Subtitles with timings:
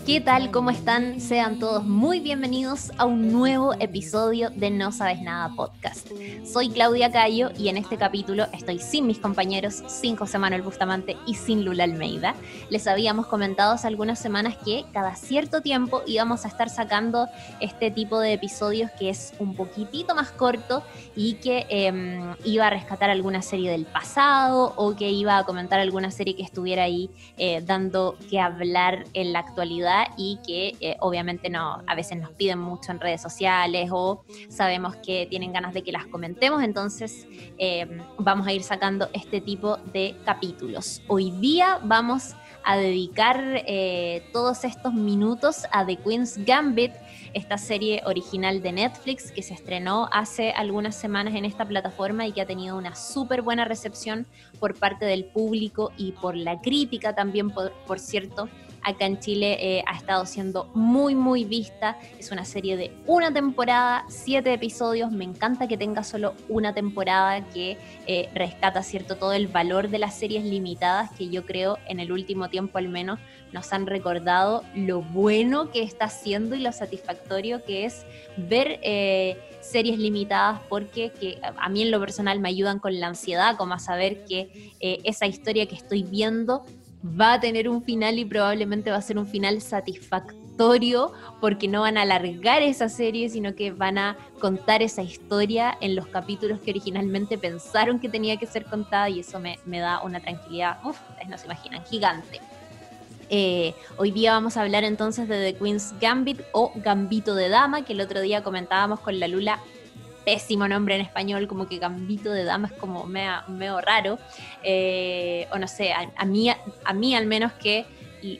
[0.06, 0.52] ¿Qué tal?
[0.52, 1.20] ¿Cómo están?
[1.20, 6.06] Sean todos muy bienvenidos a un nuevo episodio de No Sabes Nada podcast.
[6.44, 11.16] Soy Claudia Cayo y en este capítulo estoy sin mis compañeros, sin José Manuel Bustamante
[11.26, 12.36] y sin Lula Almeida.
[12.70, 17.26] Les habíamos comentado hace algunas semanas que cada cierto tiempo íbamos a estar sacando
[17.58, 20.84] este tipo de episodios que es un poquitito más corto
[21.16, 25.80] y que em, iba a rescatar alguna serie del pasado o que iba a comentar
[25.80, 30.96] alguna serie que estuviera ahí eh, dando que hablar en la actualidad y que eh,
[31.00, 35.74] obviamente no, a veces nos piden mucho en redes sociales o sabemos que tienen ganas
[35.74, 37.26] de que las comentemos, entonces
[37.58, 41.02] em, vamos a ir sacando este tipo de capítulos.
[41.08, 42.34] Hoy día vamos
[42.64, 46.92] a dedicar eh, todos estos minutos a The Queen's Gambit,
[47.32, 52.32] esta serie original de Netflix que se estrenó hace algunas semanas en esta plataforma y
[52.32, 54.26] que ha tenido una súper buena recepción
[54.58, 58.48] por parte del público y por la crítica también, por cierto
[58.86, 61.98] acá en Chile eh, ha estado siendo muy, muy vista.
[62.20, 65.10] Es una serie de una temporada, siete episodios.
[65.10, 69.98] Me encanta que tenga solo una temporada que eh, rescata, ¿cierto?, todo el valor de
[69.98, 73.18] las series limitadas que yo creo en el último tiempo al menos
[73.52, 78.04] nos han recordado lo bueno que está haciendo y lo satisfactorio que es
[78.36, 83.08] ver eh, series limitadas porque que a mí en lo personal me ayudan con la
[83.08, 86.64] ansiedad, como a saber que esa historia que estoy viendo
[87.18, 91.82] va a tener un final y probablemente va a ser un final satisfactorio porque no
[91.82, 96.60] van a alargar esa serie, sino que van a contar esa historia en los capítulos
[96.60, 100.98] que originalmente pensaron que tenía que ser contada y eso me, da una tranquilidad, uff,
[101.28, 102.40] no se imaginan, gigante.
[103.28, 107.84] Eh, hoy día vamos a hablar entonces de The Queen's Gambit o Gambito de Dama,
[107.84, 109.60] que el otro día comentábamos con la Lula
[110.26, 114.18] pésimo nombre en español, como que Gambito de Dama es como medio, raro.
[114.64, 117.86] Eh, o no sé, a, mí, a mí al menos que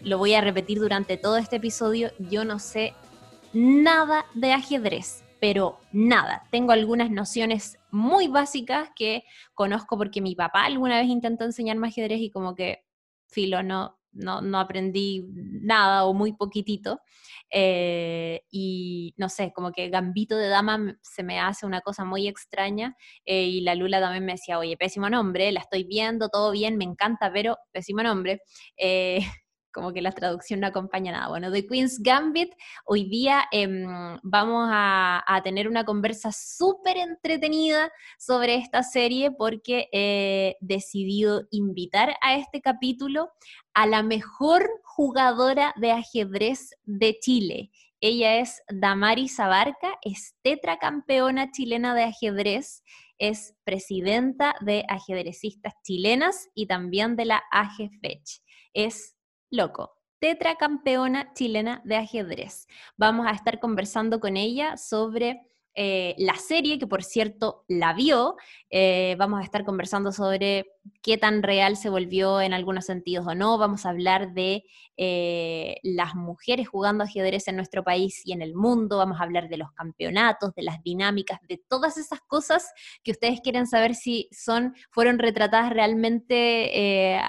[0.03, 2.93] lo voy a repetir durante todo este episodio, yo no sé
[3.53, 6.43] nada de ajedrez, pero nada.
[6.51, 9.23] Tengo algunas nociones muy básicas que
[9.55, 12.85] conozco porque mi papá alguna vez intentó enseñarme ajedrez y como que,
[13.29, 17.01] filo, no, no, no aprendí nada o muy poquitito.
[17.51, 22.27] Eh, y no sé, como que Gambito de Dama se me hace una cosa muy
[22.29, 26.51] extraña eh, y la Lula también me decía, oye, pésimo nombre, la estoy viendo, todo
[26.53, 28.43] bien, me encanta, pero pésimo nombre.
[28.77, 29.21] Eh,
[29.77, 31.29] como que la traducción no acompaña nada.
[31.29, 32.51] Bueno, The Queen's Gambit,
[32.87, 33.87] hoy día em,
[34.23, 42.37] vamos a, tener una conversa súper entretenida sobre esta serie porque he decidido invitar a
[42.37, 43.29] este capítulo
[43.75, 47.71] a la mejor jugadora de ajedrez de Chile.
[48.01, 52.83] Ella es Damaris Abarca, es tetracampeona chilena de ajedrez,
[53.19, 58.43] es presidenta de ajedrecistas chilenas y también de la AGFECH.
[58.73, 59.16] Es
[59.51, 62.67] loco, tetracampeona chilena de ajedrez.
[62.97, 65.43] Vamos a estar conversando con ella sobre
[65.79, 68.37] eh, la serie, que por cierto la vio.
[68.71, 70.65] Eh, vamos a estar conversando sobre
[71.03, 73.59] qué tan real se volvió en algunos sentidos o no.
[73.59, 74.65] Vamos a hablar de
[74.97, 78.97] eh, las mujeres jugando ajedrez en nuestro país y en el mundo.
[78.97, 82.73] Vamos a hablar de los campeonatos, de las dinámicas, de todas esas cosas
[83.05, 87.21] que ustedes quieren saber si son, fueron retratadas realmente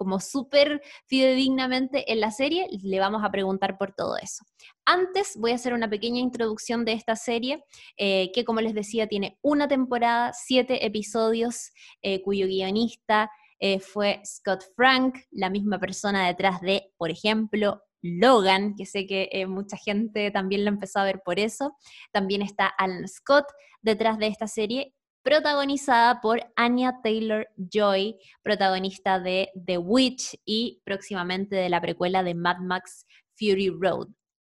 [0.00, 4.46] como súper fidedignamente en la serie, le vamos a preguntar por todo eso.
[4.86, 7.62] Antes voy a hacer una pequeña introducción de esta serie,
[7.98, 14.22] eh, que como les decía tiene una temporada, siete episodios, eh, cuyo guionista eh, fue
[14.24, 20.30] Scott Frank, la misma persona detrás de, por ejemplo, Logan, que sé que mucha gente
[20.30, 21.76] también lo empezó a ver por eso.
[22.10, 23.44] También está Alan Scott
[23.82, 31.56] detrás de esta serie protagonizada por Anya Taylor Joy, protagonista de The Witch y próximamente
[31.56, 33.06] de la precuela de Mad Max
[33.38, 34.08] Fury Road.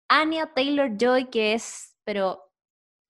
[0.07, 2.41] Anya Taylor Joy, que es, pero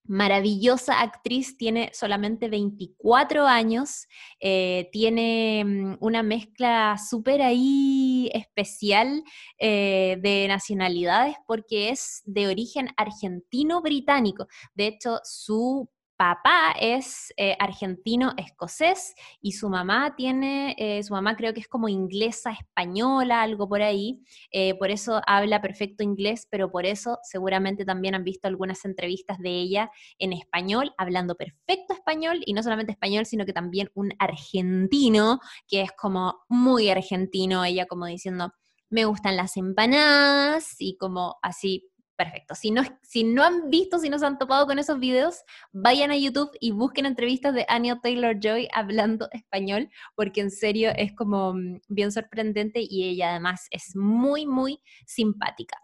[0.08, 4.08] maravillosa actriz, tiene solamente 24 años,
[4.40, 9.24] eh, tiene mm, una mezcla súper ahí especial
[9.58, 14.48] eh, de nacionalidades porque es de origen argentino-británico.
[14.76, 21.54] De hecho, su papá es eh, argentino-escocés y su mamá tiene, eh, su mamá creo
[21.54, 24.22] que es como inglesa, española, algo por ahí,
[24.52, 29.40] eh, por eso habla perfecto inglés, pero por eso seguramente también han visto algunas entrevistas
[29.40, 34.14] de ella en español, hablando perfecto español y no solamente español, sino que también un
[34.20, 38.54] argentino, que es como muy argentino, ella como diciendo,
[38.90, 42.56] me gustan las empanadas y como así perfecto.
[42.56, 46.12] Si no, si no han visto, si no se han topado con esos videos, vayan
[46.12, 51.14] a YouTube y busquen entrevistas de Anya Taylor Joy hablando español, porque en serio es
[51.14, 55.78] como mm, bien sorprendente y ella además es muy, muy simpática.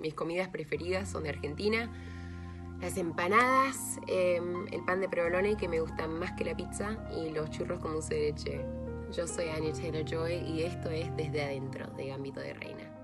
[0.00, 1.90] Mis comidas preferidas son de Argentina.
[2.80, 7.30] Las empanadas, em, el pan de provolone que me gusta más que la pizza y
[7.30, 8.64] los churros con dulce de leche.
[9.12, 12.95] Yo soy Anya Taylor Joy y esto es Desde Adentro de Gambito de Reina.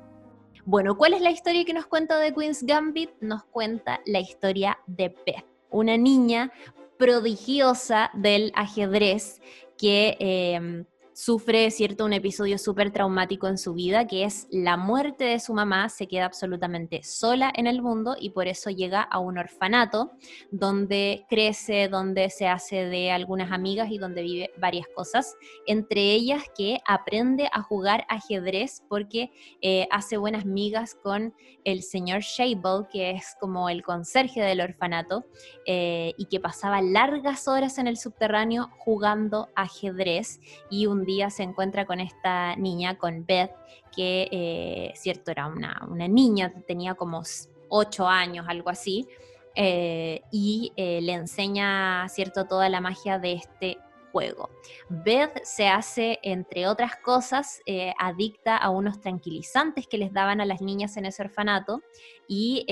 [0.64, 3.10] Bueno, ¿cuál es la historia que nos cuenta de Queen's Gambit?
[3.20, 6.52] Nos cuenta la historia de Beth, una niña
[6.98, 9.40] prodigiosa del ajedrez
[9.76, 15.24] que em, sufre, ¿cierto?, un episodio súper traumático en su vida, que es la muerte
[15.24, 19.18] de su mamá, se queda absolutamente sola en el mundo y por eso llega a
[19.18, 20.12] un orfanato
[20.50, 25.34] donde crece, donde se hace de algunas amigas y donde vive varias cosas,
[25.66, 29.30] entre ellas que aprende a jugar ajedrez porque
[29.60, 31.34] eh, hace buenas migas con
[31.64, 35.24] el señor Shable, que es como el conserje del orfanato,
[35.66, 41.42] eh, y que pasaba largas horas en el subterráneo jugando ajedrez y un día se
[41.42, 43.52] encuentra con esta niña, con Beth,
[43.94, 47.22] que, eh, cierto, era una, una, niña, tenía como
[47.68, 49.06] ocho años, algo así,
[49.54, 53.78] eh, y eh, le enseña, cierto, toda la magia de este
[54.10, 54.50] juego.
[54.90, 57.62] Beth se hace, entre otras cosas,
[57.98, 61.80] adicta a unos tranquilizantes que les daban a las niñas en ese orfanato
[62.28, 62.66] y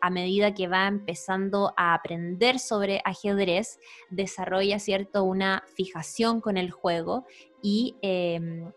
[0.00, 3.80] a medida que va empezando a aprender sobre ajedrez,
[4.10, 7.26] desarrolla cierto una fijación con el juego
[7.62, 8.72] y em,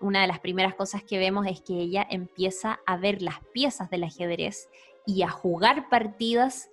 [0.00, 3.90] una de las primeras cosas que vemos es que ella empieza a ver las piezas
[3.90, 4.68] del ajedrez
[5.06, 6.70] y a jugar partidas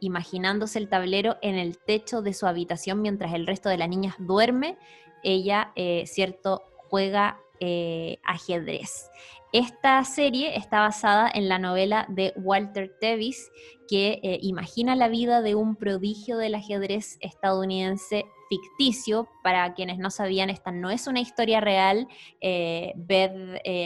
[0.00, 4.16] imaginándose el tablero en el techo de su habitación mientras el resto de las niñas
[4.18, 4.76] duerme,
[5.22, 9.10] ella, eh, cierto, juega eh, ajedrez.
[9.52, 13.50] Esta serie está basada en la novela de Walter Tevis,
[13.88, 19.28] que eh, imagina la vida de un prodigio del ajedrez estadounidense ficticio.
[19.42, 22.08] Para quienes no sabían, esta no es una historia real.
[22.40, 23.32] Beth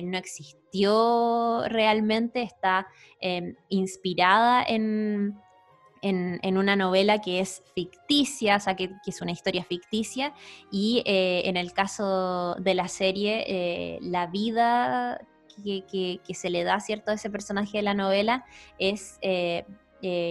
[0.04, 2.86] no existió realmente, está
[3.68, 5.34] inspirada en,
[6.02, 10.34] en, una novela que es ficticia, o sea, que, es una historia ficticia,
[10.70, 15.20] y eh, en el caso de la serie, eh, la vida
[15.64, 18.44] que, se le da, ¿cierto?, a ese personaje de la novela
[18.78, 19.64] es eh,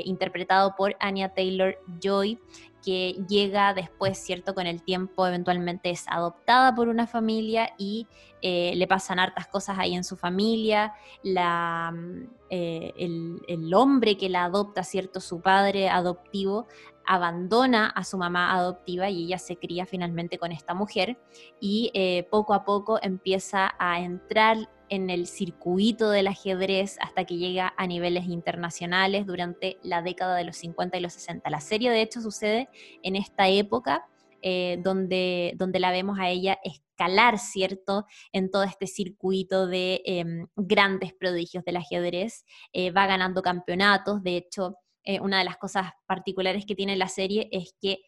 [0.06, 2.39] interpretado por Anya Taylor Joy,
[2.88, 4.56] que llega después, ¿cierto?
[4.56, 8.07] Con el tiempo eventualmente es adoptada por una familia y
[8.42, 10.94] eh, le pasan hartas cosas ahí en su familia.
[11.22, 15.19] La, mm, eh, el, hombre que la adopta, ¿cierto?
[15.19, 16.66] Su padre adoptivo
[17.06, 21.19] abandona a su mamá adoptiva y ella se cría finalmente con esta mujer
[21.60, 27.38] y eh, poco a poco empieza a entrar en el circuito del ajedrez hasta que
[27.38, 31.50] llega a niveles internacionales durante la década de los 50 y los 60.
[31.50, 32.69] La serie de hecho sucede
[33.04, 34.07] en esta época
[34.42, 40.48] eh, donde, donde la vemos a ella escalar, ¿cierto?, en todo este circuito de em,
[40.56, 42.45] grandes prodigios del ajedrez.
[42.72, 47.07] Eh, va ganando campeonatos, de hecho, eh, una de las cosas particulares que tiene la
[47.07, 48.00] serie es que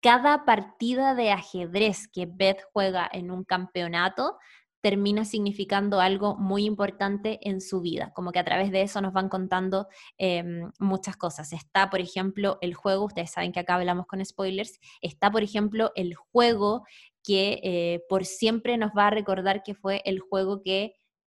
[0.00, 4.38] cada partida de ajedrez que Beth juega en un campeonato
[4.84, 9.14] termina significando algo muy importante en su vida, como que a través de eso nos
[9.14, 9.88] van contando
[10.18, 11.54] em, muchas cosas.
[11.54, 15.90] Está, por ejemplo, el juego, ustedes saben que acá hablamos con spoilers, está, por ejemplo,
[15.94, 16.84] el juego
[17.22, 20.92] que eh, por siempre nos va a recordar que fue el juego que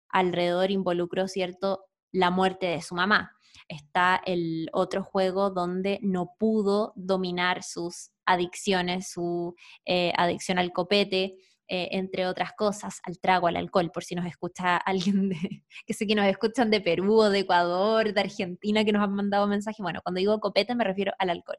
[0.10, 3.32] alrededor involucró, ¿cierto?, la muerte de su mamá.
[3.68, 9.54] Está el otro juego donde no pudo dominar sus adicciones, su
[9.86, 11.36] eh, adicción al copete,
[11.68, 15.38] eh, entre otras cosas, al trago, al alcohol, por si nos escucha alguien de,
[15.86, 19.14] que sé que nos escuchan de Perú o de Ecuador, de Argentina, que nos han
[19.14, 19.82] mandado mensajes.
[19.82, 21.58] Bueno, cuando digo copete me refiero al alcohol.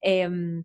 [0.00, 0.64] Em,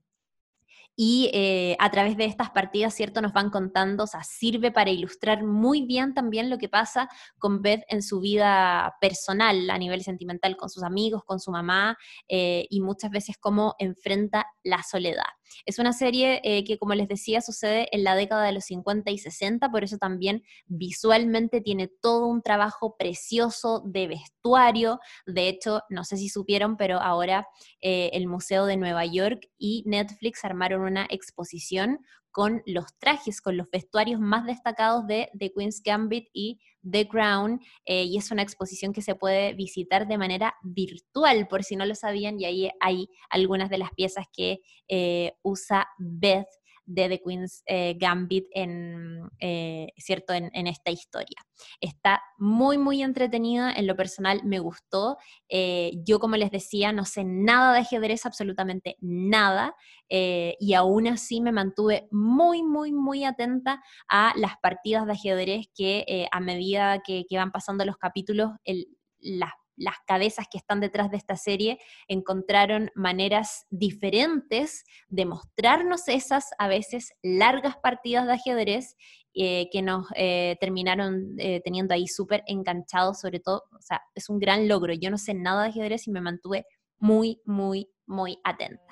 [0.95, 3.21] y eh, a través de estas partidas, ¿cierto?
[3.21, 7.61] Nos van contando, o sea, sirve para ilustrar muy bien también lo que pasa con
[7.61, 12.67] Beth en su vida personal, a nivel sentimental, con sus amigos, con su mamá, eh,
[12.69, 15.23] y muchas veces cómo enfrenta la soledad.
[15.65, 19.11] Es una serie eh, que, como les decía, sucede en la década de los 50
[19.11, 24.99] y 60, por eso también visualmente tiene todo un trabajo precioso de vestuario.
[25.25, 27.47] De hecho, no sé si supieron, pero ahora
[27.81, 31.99] eh, el Museo de Nueva York y Netflix armaron una exposición
[32.31, 36.59] con los trajes, con los vestuarios más destacados de The Queen's Gambit y
[36.89, 41.63] The Crown, eh, y es una exposición que se puede visitar de manera virtual, por
[41.63, 46.47] si no lo sabían, y ahí hay algunas de las piezas que eh, usa Beth
[46.93, 50.33] de The Queen's eh, Gambit en, eh, ¿cierto?
[50.33, 51.37] En, esta historia.
[51.79, 55.17] Está muy, muy entretenida, en lo personal me gustó.
[55.49, 59.75] Eh, yo, como les decía, no sé nada de ajedrez, absolutamente nada,
[60.09, 66.27] y aún así me mantuve muy, muy, muy atenta a las partidas de ajedrez que
[66.29, 68.87] a medida que, que van pasando los capítulos, el,
[69.19, 69.51] las
[69.81, 76.67] las cabezas que están detrás de esta serie encontraron maneras diferentes de mostrarnos esas a
[76.67, 78.95] veces largas partidas de ajedrez
[79.33, 84.29] eh, que nos eh, terminaron eh, teniendo ahí súper enganchados, sobre todo, o sea, es
[84.29, 84.93] un gran logro.
[84.93, 86.65] Yo no sé nada de ajedrez y me mantuve
[86.99, 88.91] muy, muy, muy atenta.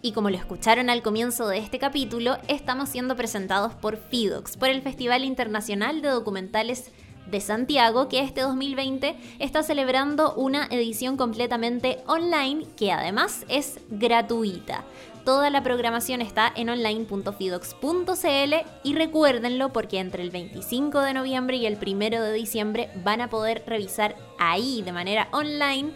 [0.00, 4.68] Y como lo escucharon al comienzo de este capítulo, estamos siendo presentados por FIDOX, por
[4.68, 6.92] el Festival Internacional de Documentales
[7.30, 14.84] de Santiago, que este 2020 está celebrando una edición completamente online que además es gratuita.
[15.24, 21.66] Toda la programación está en online.fidox.cl y recuérdenlo porque entre el 25 de noviembre y
[21.66, 25.90] el 1 de diciembre van a poder revisar ahí de manera online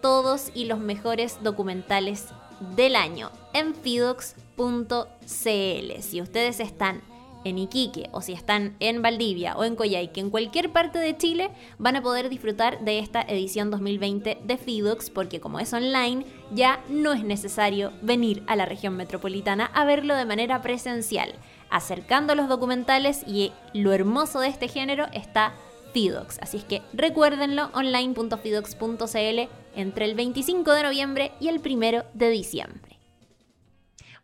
[0.00, 2.28] todos y los mejores documentales
[2.76, 4.32] del año en fidox.cl.
[6.00, 7.02] Si ustedes están
[7.44, 11.50] en Iquique o si están en Valdivia o en Coyhaique, en cualquier parte de Chile,
[11.78, 16.80] van a poder disfrutar de esta edición 2020 de FIDOX porque como es online, ya
[16.88, 21.34] no es necesario venir a la región metropolitana a verlo de manera presencial.
[21.70, 25.52] Acercando los documentales y lo hermoso de este género está
[25.92, 26.38] FIDOX.
[26.40, 32.87] Así es que recuérdenlo online.fidox.cl entre el 25 de noviembre y el 1 de diciembre.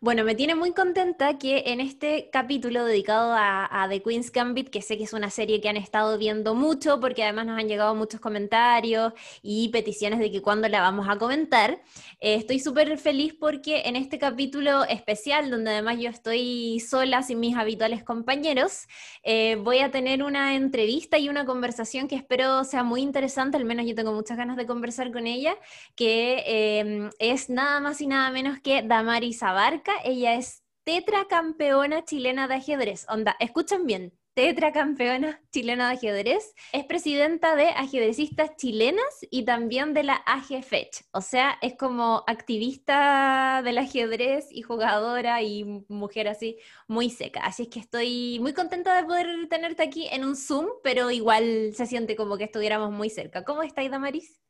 [0.05, 4.83] Bueno, me tiene muy contenta que en este capítulo dedicado a, The Queen's Gambit, que
[4.83, 7.95] sé que es una serie que han estado viendo mucho, porque además nos han llegado
[7.95, 11.81] muchos comentarios y peticiones de que cuando la vamos a comentar,
[12.19, 17.39] eh, estoy súper feliz porque en este capítulo especial, donde además yo estoy sola sin
[17.39, 18.87] mis habituales compañeros,
[19.23, 23.65] eh, voy a tener una entrevista y una conversación que espero sea muy interesante, al
[23.65, 25.55] menos yo tengo muchas ganas de conversar con ella,
[25.95, 32.47] que eh, es nada más y nada menos que Damaris Abarca ella es tetracampeona chilena
[32.47, 33.05] de ajedrez.
[33.09, 36.53] Onda, escuchan bien, tetracampeona chilena de ajedrez.
[36.73, 41.05] Es presidenta de ajedrecistas chilenas y también de la AGFECH.
[41.11, 47.41] O sea, es como activista del ajedrez y jugadora y mujer así muy seca.
[47.41, 51.71] Así es que estoy muy contenta de poder tenerte aquí en un Zoom, pero igual
[51.73, 53.43] se siente como que estuviéramos muy cerca.
[53.43, 54.41] ¿Cómo estáis, Damaris?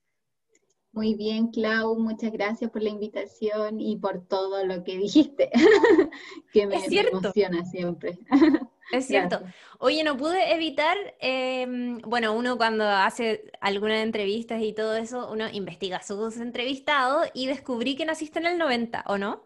[0.96, 5.50] Muy bien, Clau, muchas gracias por la invitación y por todo lo que dijiste,
[6.54, 8.18] que me, emociona siempre.
[8.92, 9.42] Es cierto.
[9.80, 15.50] Oye, no pude evitar, em, bueno, uno cuando hace algunas entrevistas y todo eso, uno
[15.52, 19.45] investiga sus entrevistados y descubrí que naciste en el 90, ¿o no?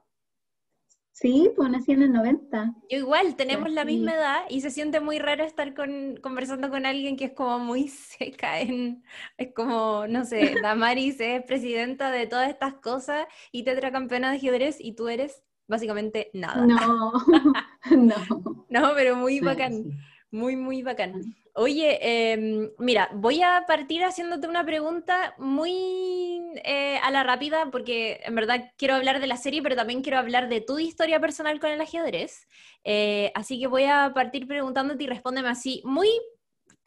[1.21, 2.75] Sí, pues nací en el 90.
[2.89, 6.85] Yo igual, tenemos la misma edad y se siente muy raro estar con, conversando con
[6.85, 9.03] alguien que es como muy seca en,
[9.37, 14.77] es como, no sé, Damaris es presidenta de todas estas cosas y tetracampeona de ajedrez
[14.79, 16.65] y tú eres básicamente nada.
[16.65, 17.11] No,
[17.91, 18.65] no.
[18.69, 19.91] No, pero muy bacán,
[20.31, 21.35] muy, muy bacán.
[21.55, 28.21] Oye, em, mira, voy a partir haciéndote una pregunta muy eh, a la rápida, porque
[28.23, 31.59] en verdad quiero hablar de la serie, pero también quiero hablar de tu historia personal
[31.59, 32.47] con el ajedrez.
[32.83, 36.09] Eh, así que voy a partir preguntándote y respóndeme así, muy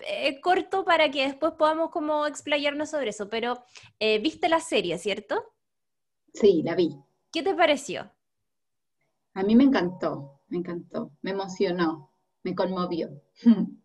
[0.09, 3.29] eh, corto para que después podamos como explayarnos sobre eso.
[3.29, 3.63] Pero,
[4.23, 5.53] ¿viste la serie, cierto?
[6.35, 6.91] Sí, la vi.
[7.33, 8.11] ¿Qué te pareció?
[9.35, 12.11] A mí me encantó, me encantó, me emocionó,
[12.45, 13.11] me conmovió.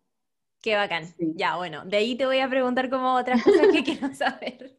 [0.62, 1.14] Qué bacán.
[1.18, 4.78] Ya, bueno, de ahí te voy a preguntar como otras cosas que quiero saber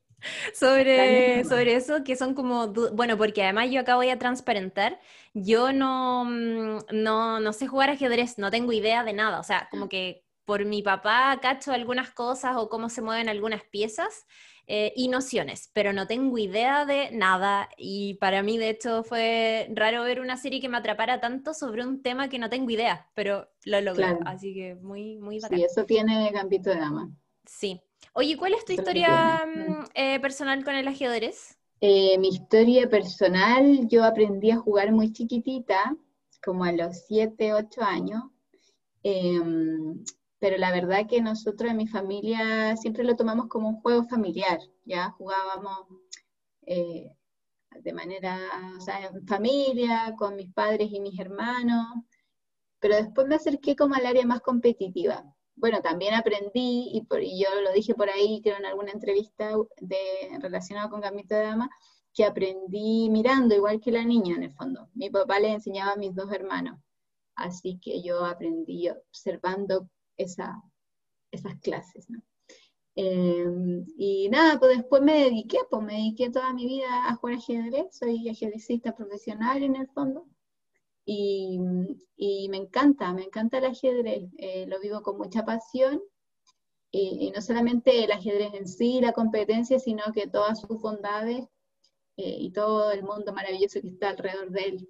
[0.54, 5.00] sobre, sobre eso, que son como, bueno, porque además yo acá voy a transparentar,
[5.34, 9.68] yo no, mm, no, no sé jugar ajedrez, no tengo idea de nada, o sea,
[9.72, 14.26] como que por mi papá cacho algunas cosas o cómo se mueven algunas piezas,
[14.72, 19.68] eh, y nociones, pero no tengo idea de nada y para mí de hecho fue
[19.74, 23.10] raro ver una serie que me atrapara tanto sobre un tema que no tengo idea,
[23.16, 25.58] pero lo logré, así que muy, muy bacán.
[25.58, 27.10] Sí, eso tiene Gambito de Dama.
[27.48, 27.82] Sí.
[28.14, 31.58] Oye, ¿cuál es tu historia mm, eh, personal con el ajedrez?
[31.82, 35.98] Eh, mi historia personal, yo aprendí a jugar muy chiquitita,
[36.44, 38.22] como a los 7, 8 años,
[39.02, 40.04] em,
[40.40, 44.60] pero la verdad que nosotros en mi familia siempre lo tomamos como un juego familiar,
[44.86, 45.88] ya jugábamos
[46.66, 47.12] eh,
[47.82, 48.40] de manera,
[48.78, 51.86] o sea, en familia, con mis padres y mis hermanos,
[52.80, 55.24] pero después me acerqué como al área más competitiva.
[55.56, 59.98] Bueno, también aprendí, y, por, yo lo dije por ahí, creo en alguna entrevista de,
[60.40, 61.70] relacionada con Gambito de Dama,
[62.14, 64.90] que aprendí mirando igual que la niña en el fondo.
[64.94, 66.80] Mi papá le enseñaba a mis dos hermanos,
[67.36, 70.62] así que yo aprendí observando esa,
[71.32, 72.22] esas clases, ¿no?
[72.96, 77.38] Em, y nada, pues después me dediqué, pues me dediqué toda mi vida a jugar
[77.38, 80.28] ajedrez, soy ajedrecista profesional en el fondo,
[81.06, 81.60] y,
[82.18, 86.02] y me encanta, me encanta el ajedrez, eh, lo vivo con mucha pasión,
[86.92, 91.46] y, no solamente el ajedrez en sí, la competencia, sino que todas sus bondades
[92.18, 94.90] eh, y todo el mundo maravilloso que está alrededor de él.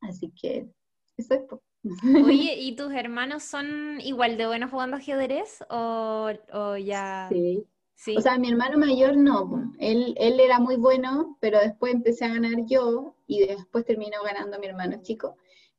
[0.00, 0.68] Así que
[1.16, 1.42] eso es.
[1.84, 7.28] Oye, ¿y tus hermanos son igual de buenos jugando ajedrez o, o ya?
[7.30, 7.66] Sí.
[7.94, 8.16] sí.
[8.16, 12.34] O sea, mi hermano mayor no, él, él era muy bueno, pero después empecé a
[12.34, 15.36] ganar yo y después terminó ganando mi hermano chico,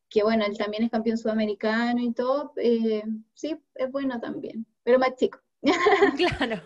[0.09, 4.99] que bueno, él también es campeón sudamericano y todo, eh, sí, es bueno también, pero
[4.99, 5.39] más chico.
[6.17, 6.61] Claro,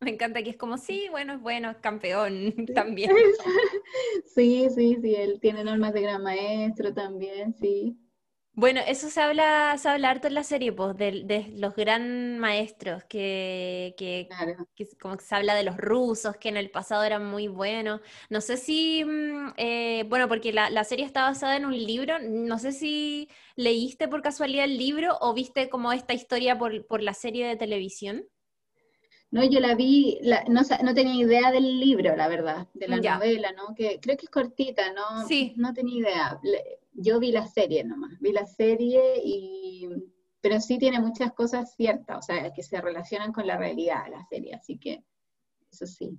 [0.00, 3.12] me encanta que es como, sí, bueno, es bueno, es campeón también.
[4.24, 7.96] Sí, sí, sí, él tiene normas de gran maestro también, sí.
[8.56, 13.02] Bueno, eso se habla, se habla harto en la serie, pues, de, los gran maestros,
[13.04, 14.28] que, que,
[15.00, 18.00] como que se habla de los rusos, que en el pasado eran muy buenos.
[18.30, 22.60] No sé si, mm, eh, bueno, porque la, serie está basada en un libro, no
[22.60, 27.48] sé si leíste por casualidad el libro o viste como esta historia por, la serie
[27.48, 28.24] de televisión.
[29.32, 33.50] No, yo la vi, no, no, tenía idea del libro, la verdad, de la novela,
[33.50, 33.74] ¿no?
[33.74, 35.26] Que creo que es cortita, ¿no?
[35.26, 35.54] Sí.
[35.56, 36.40] No tenía idea
[36.94, 39.88] yo vi la serie nomás, vi la serie y,
[40.40, 44.24] pero sí tiene muchas cosas ciertas, o sea, que se relacionan con la realidad la
[44.26, 45.04] serie, así que
[45.70, 46.18] eso sí.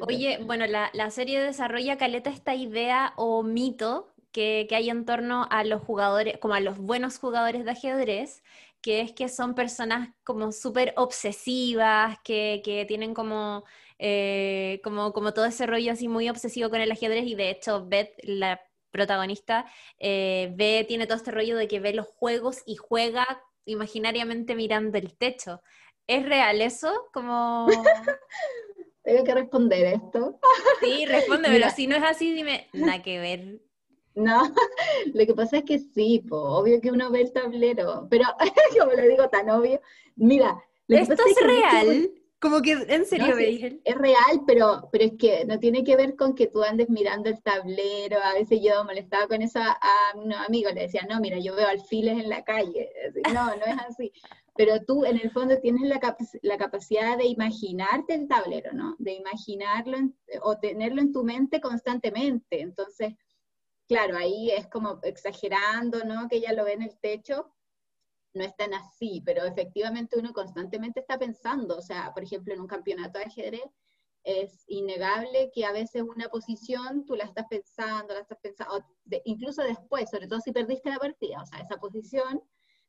[0.00, 5.64] Oye, bueno, la, serie desarrolla, Caleta, esta idea o mito que, hay en torno a
[5.64, 8.42] los jugadores, como a los buenos jugadores de ajedrez,
[8.80, 13.64] que es que son personas como súper obsesivas, que, tienen como,
[13.98, 17.86] eh, como, como todo ese rollo así muy obsesivo con el ajedrez y de hecho
[17.86, 18.60] Beth, la
[18.90, 19.66] protagonista,
[19.98, 23.26] eh, ve, tiene todo este rollo de que ve los juegos y juega
[23.64, 25.62] imaginariamente mirando el techo.
[26.06, 27.08] ¿Es real eso?
[27.12, 27.66] Como...
[29.02, 30.38] Tengo que responder esto.
[30.80, 33.60] Sí, responde, pero si no es así, dime, nada que ver.
[34.14, 34.42] No,
[35.14, 38.24] lo que pasa es que sí, obvio que uno ve el tablero, pero
[38.78, 39.80] como lo digo tan obvio,
[40.16, 40.62] mira.
[40.88, 42.10] ¿Esto es, real?
[42.40, 43.36] Como que, en serio,
[43.84, 47.28] Es real, pero, pero es que no tiene que ver con que tú andes mirando
[47.28, 48.16] el tablero.
[48.22, 49.78] A veces yo molestaba con eso a,
[50.14, 52.90] unos amigos, le decía, no, mira, yo veo alfiles en la calle.
[53.34, 54.10] No, no es así.
[54.56, 56.00] Pero tú, en el fondo, tienes la,
[56.40, 58.96] la capacidad de imaginarte el tablero, ¿no?
[58.98, 59.98] De imaginarlo
[60.42, 62.62] o tenerlo en tu mente constantemente.
[62.62, 63.14] Entonces,
[63.86, 66.26] claro, ahí es como exagerando, ¿no?
[66.28, 67.52] Que ella lo ve en el techo,
[68.32, 72.60] no es tan así, pero efectivamente uno constantemente está pensando, o sea, por ejemplo, en
[72.60, 73.64] un campeonato de ajedrez
[74.22, 78.84] es innegable que a veces una posición tú la estás pensando, la estás pensando,
[79.24, 82.42] incluso después, sobre todo si perdiste la partida, o sea, esa posición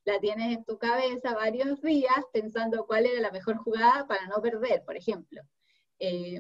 [0.04, 4.42] la tienes en tu cabeza varios días pensando cuál era la mejor jugada para no
[4.42, 5.42] perder, por ejemplo.
[6.00, 6.40] Eh,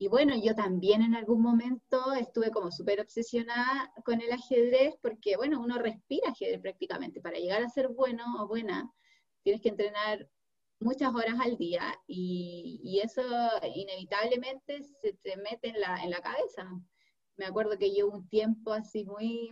[0.00, 5.36] y bueno, yo también en algún momento estuve como súper obsesionada con el ajedrez porque,
[5.36, 7.20] bueno, uno respira ajedrez prácticamente.
[7.20, 8.88] Para llegar a ser bueno o buena,
[9.42, 10.28] tienes que entrenar
[10.78, 13.22] muchas horas al día y, eso
[13.74, 16.70] inevitablemente se te mete en la, en la cabeza.
[17.36, 19.50] Me acuerdo que yo un tiempo así muy,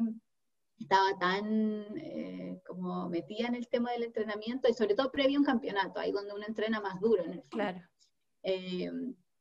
[0.78, 5.40] estaba tan eh, como metida en el tema del entrenamiento y sobre todo previo a
[5.40, 7.80] un campeonato, ahí donde uno entrena más duro en el Claro.
[8.44, 8.92] Eh,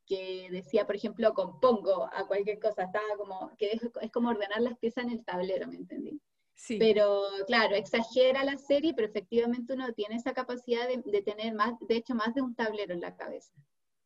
[0.06, 4.78] que decía, por ejemplo, compongo a cualquier cosa, estaba como, que es, como ordenar las
[4.78, 6.22] piezas en el tablero, ¿me entendí?
[6.54, 6.78] Sí.
[6.78, 11.98] Pero claro, exagera la serie, pero efectivamente uno tiene esa capacidad de, tener más, de
[11.98, 13.54] hecho, más de un tablero en la cabeza.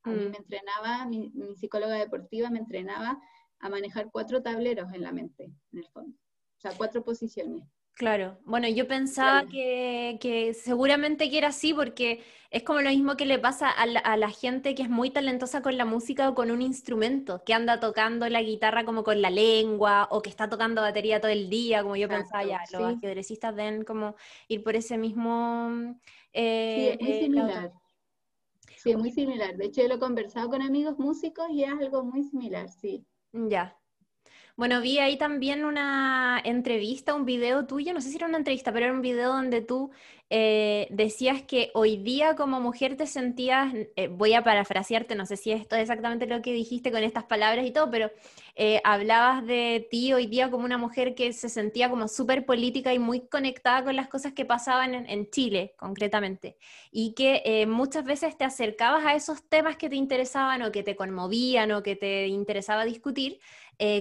[0.04, 0.30] A mí mm.
[0.32, 3.20] me entrenaba, mi, mi, psicóloga deportiva me entrenaba
[3.60, 6.18] a manejar cuatro tableros en la mente, en el fondo.
[6.58, 7.64] O sea, cuatro posiciones.
[8.00, 13.26] Claro, bueno, yo pensaba que, seguramente que era así porque es como lo mismo que
[13.26, 16.62] le pasa a la, gente que es muy talentosa con la música o con un
[16.62, 21.20] instrumento, que anda tocando la guitarra como con la lengua o que está tocando batería
[21.20, 24.16] todo el día, como yo pensaba ya, los ajedrecistas deben como
[24.48, 25.98] ir por ese mismo...
[26.32, 27.74] Eh, sí, es muy eh, similar.
[28.78, 29.58] Sí, es muy similar.
[29.58, 33.06] De hecho, yo lo he conversado con amigos músicos y es algo muy similar, sí.
[33.34, 33.79] Ya.
[34.60, 38.74] Bueno, vi ahí también una entrevista, un video tuyo, no sé si era una entrevista,
[38.74, 39.90] pero era un video donde tú
[40.30, 45.38] eh, decías que hoy día como mujer te sentías, eh, voy a parafrasearte, no sé
[45.38, 48.12] si esto es exactamente lo que dijiste con estas palabras y todo, pero
[48.60, 52.94] eh, hablabas de ti hoy día como una mujer que se sentía como súper política
[52.94, 56.58] y muy conectada con las cosas que pasaban en, Chile, concretamente,
[56.92, 60.96] y que muchas veces te acercabas a esos temas que te interesaban o que te
[60.96, 63.40] conmovían o que te interesaba discutir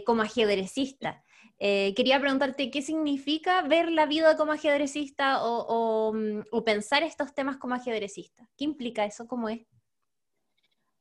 [0.05, 1.23] como ajedrecista.
[1.61, 7.57] Eh, quería preguntarte qué significa ver la vida como ajedrecista mm, o, pensar estos temas
[7.57, 8.49] como ajedrecista.
[8.57, 9.27] ¿Qué implica eso?
[9.27, 9.66] ¿Cómo es?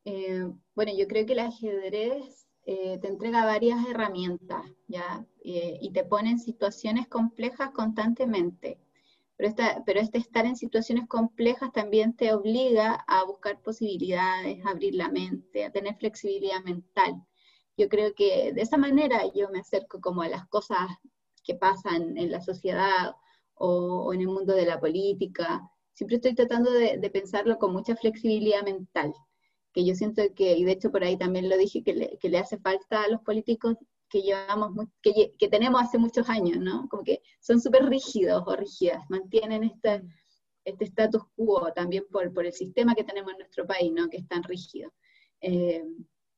[0.05, 5.25] Eh, bueno, yo creo que el ajedrez eh, te entrega varias herramientas, ¿ya?
[5.41, 8.79] y te pone en situaciones complejas constantemente.
[9.37, 9.53] Pero,
[9.85, 15.09] pero este estar en situaciones complejas también te obliga a buscar posibilidades, a abrir la
[15.09, 17.23] mente, a tener flexibilidad mental.
[17.77, 20.89] Yo creo que de esa manera yo me acerco como a las cosas
[21.43, 23.15] que pasan en la sociedad
[23.53, 25.61] o, en el mundo de la política.
[25.93, 29.13] Siempre estoy tratando de, pensarlo con mucha flexibilidad mental,
[29.77, 32.29] que yo siento que, y de hecho por ahí también lo dije, que le, que
[32.29, 33.75] le hace falta a los políticos
[34.09, 36.87] que llevamos, que, que, tenemos hace muchos años, ¿no?
[36.89, 40.01] Como que son súper rígidos o rígidas, mantienen este,
[40.65, 44.09] este status quo también por, por, el sistema que tenemos en nuestro país, ¿no?
[44.09, 44.91] Que es tan rígido.
[45.41, 45.83] Eh,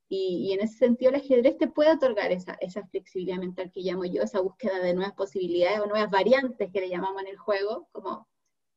[0.10, 4.04] y, en ese sentido el ajedrez te puede otorgar esa, esa, flexibilidad mental que llamo
[4.04, 7.88] yo, esa búsqueda de nuevas posibilidades o nuevas variantes que le llamamos en el juego,
[7.94, 8.28] como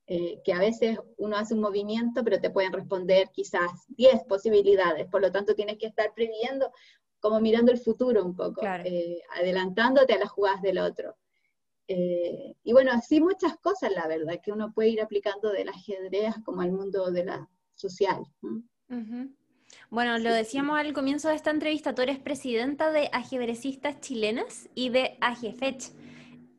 [0.06, 5.06] eh, que a veces uno hace un movimiento, pero te pueden responder quizás 10 posibilidades,
[5.06, 6.72] por lo tanto tienes que estar previendo,
[7.20, 11.16] como mirando el futuro un poco, eh, adelantándote a las jugadas del otro.
[11.86, 16.34] Eh, y bueno, así muchas cosas, la verdad, que uno puede ir aplicando del ajedrez
[16.44, 18.24] como al mundo de la social.
[19.88, 24.88] Bueno, lo decíamos al comienzo de esta entrevista, tú eres presidenta de ajedrecistas chilenas y
[24.88, 25.92] de AGFECH.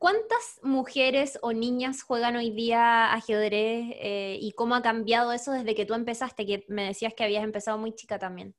[0.03, 5.75] ¿Cuántas mujeres o niñas juegan hoy día ajedrez eh, y cómo ha cambiado eso desde
[5.75, 6.45] que tú empezaste?
[6.45, 8.53] Que me decías que habías empezado muy chica también.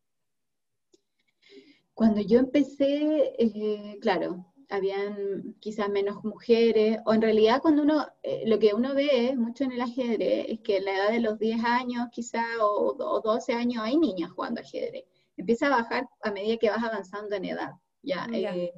[1.92, 8.44] Cuando yo empecé, eh, claro, habían quizás menos mujeres, o en realidad cuando uno, eh,
[8.46, 11.38] lo que uno ve mucho en el ajedrez es que en la edad de los
[11.38, 15.04] 10 años quizás o, 12 años hay niñas jugando ajedrez.
[15.36, 17.72] Empieza a bajar a medida que vas avanzando en edad.
[18.00, 18.72] Ya, eh,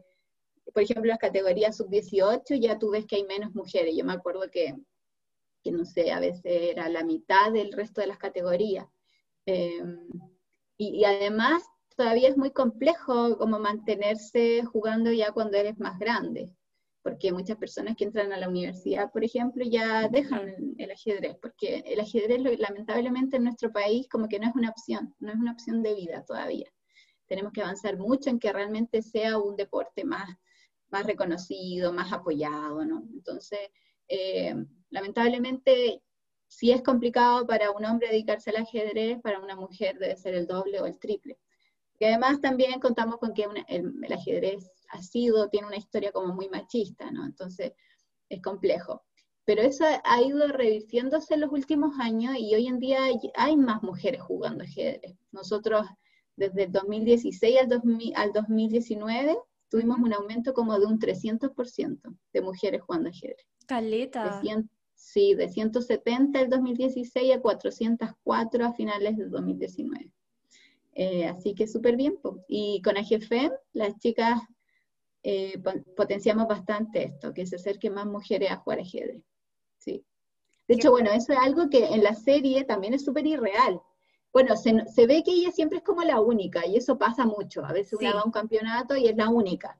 [0.72, 3.94] por ejemplo, las categorías sub-18 ya tú ves que hay menos mujeres.
[3.96, 4.74] Yo me acuerdo que,
[5.62, 8.86] que, no sé, a veces era la mitad del resto de las categorías.
[9.46, 10.08] Em,
[10.76, 11.62] y, y además
[11.96, 16.54] todavía es muy complejo como mantenerse jugando ya cuando eres más grande,
[17.02, 21.82] porque muchas personas que entran a la universidad, por ejemplo, ya dejan el, ajedrez, porque
[21.86, 25.52] el ajedrez lamentablemente en nuestro país como que no es una opción, no es una
[25.52, 26.70] opción de vida todavía.
[27.26, 30.28] Tenemos que avanzar mucho en que realmente sea un deporte más,
[30.90, 33.04] más reconocido, más apoyado, ¿no?
[33.12, 33.60] Entonces,
[34.08, 34.54] eh,
[34.90, 36.02] lamentablemente
[36.48, 40.46] si es complicado para un hombre dedicarse al ajedrez, para una mujer debe ser el
[40.46, 41.38] doble o el triple.
[41.98, 46.48] Y además también contamos con que el, ajedrez ha sido, tiene una historia como muy
[46.48, 47.24] machista, ¿no?
[47.24, 47.72] Entonces
[48.28, 49.02] es complejo.
[49.44, 53.00] Pero eso ha ido revirtiéndose en los últimos años y hoy en día
[53.34, 55.16] hay, más mujeres jugando ajedrez.
[55.30, 55.86] Nosotros
[56.36, 57.58] desde el 2016
[58.14, 63.46] al, 2019 tuvimos un aumento como de un 300% de mujeres jugando ajedrez.
[63.66, 64.40] Caleta.
[64.94, 70.10] sí, de 170 el 2016 a 404 a finales del 2019.
[70.94, 72.18] Eh, así que súper bien.
[72.48, 74.40] Y con AGFEM, las chicas
[75.22, 75.60] eh,
[75.96, 79.22] potenciamos bastante esto, que se acerquen más mujeres a jugar ajedrez.
[79.78, 80.04] Sí.
[80.68, 83.80] De hecho, bueno, eso es algo que en la serie también es súper irreal.
[84.32, 87.64] Bueno, se, ve que ella siempre es como la única, y eso pasa mucho.
[87.64, 89.78] A veces una va a un campeonato y es la única.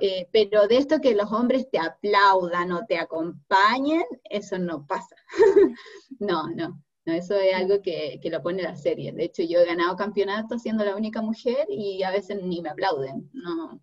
[0.00, 5.16] Eh, pero de esto que los hombres te aplaudan o te acompañen, eso no pasa.
[6.18, 6.82] no, no
[7.14, 9.12] eso es algo que, lo pone la serie.
[9.12, 12.70] De hecho, yo he ganado campeonato siendo la única mujer y a veces ni me
[12.70, 13.30] aplauden.
[13.32, 13.80] No,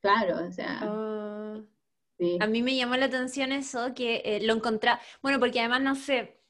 [0.00, 0.80] claro, o sea.
[0.82, 1.60] Ah.
[2.40, 5.94] A mí me llamó la atención eso, que eh, lo encontré, bueno, porque además, no
[5.94, 6.40] sé,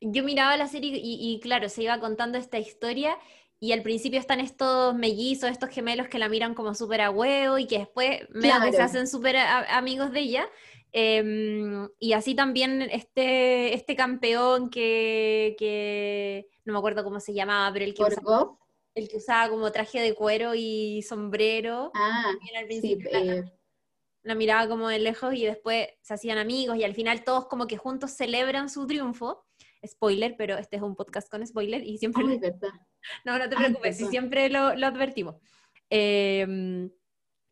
[0.00, 3.16] yo miraba la serie y, claro, se iba contando esta historia
[3.58, 7.58] y al principio están estos mellizos, estos gemelos que la miran como súper a huevo
[7.58, 10.48] y que después me se hacen súper amigos de ella.
[10.92, 17.84] Em, y así también este, este campeón que, no me acuerdo cómo se llamaba, pero
[17.84, 18.56] el que, usaba,
[18.94, 21.90] el que usaba como traje de cuero y sombrero.
[21.94, 22.32] Ah,
[22.80, 23.44] sí, eh.
[24.22, 27.66] la, miraba como de lejos y después se hacían amigos y al final todos como
[27.66, 29.44] que juntos celebran su triunfo.
[29.86, 32.24] Spoiler, pero este es un podcast con spoiler y siempre...
[32.28, 32.70] Ay, verdad.
[33.24, 35.36] No, no te preocupes, siempre lo, lo advertimos.
[35.90, 36.88] Eh,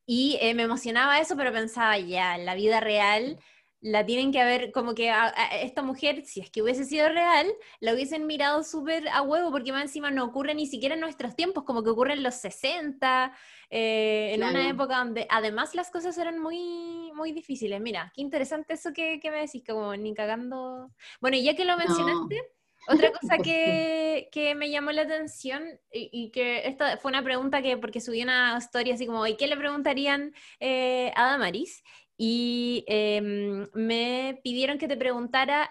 [0.07, 3.39] Y eh, me emocionaba eso, pero pensaba, ya, en la vida real
[3.85, 5.29] la tienen que haber, como que a,
[5.61, 7.47] esta mujer, si es que hubiese sido real,
[7.81, 11.37] la hubiesen mirado súper a huevo, porque más encima no ocurre ni siquiera en nuestros
[11.37, 13.37] tiempos, como que ocurre en los 60,
[13.69, 17.79] eh, en una época donde además las cosas eran muy, muy difíciles.
[17.79, 20.91] Mira, qué interesante eso que, que me decís, como ni cagando.
[21.21, 22.41] Bueno, y ya que lo mencionaste,
[22.87, 27.77] otra cosa que, que, me llamó la atención y, que esta fue una pregunta que,
[27.77, 31.83] porque subí una historia así como, ¿y qué le preguntarían eh, a Damaris?
[32.17, 35.71] Y em, me pidieron que te preguntara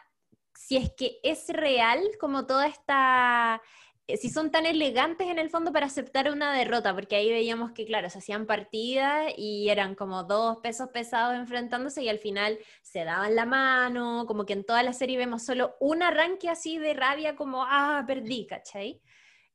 [0.55, 3.61] si es que es real como toda esta,
[4.07, 7.71] eh, si son tan elegantes en el fondo para aceptar una derrota, porque ahí veíamos
[7.71, 12.59] que, claro, se hacían partidas y eran como dos pesos pesados enfrentándose y al final
[12.81, 16.77] se daban la mano, como que en toda la serie vemos solo un arranque así
[16.77, 19.01] de rabia como, ah, perdí, ¿cachai?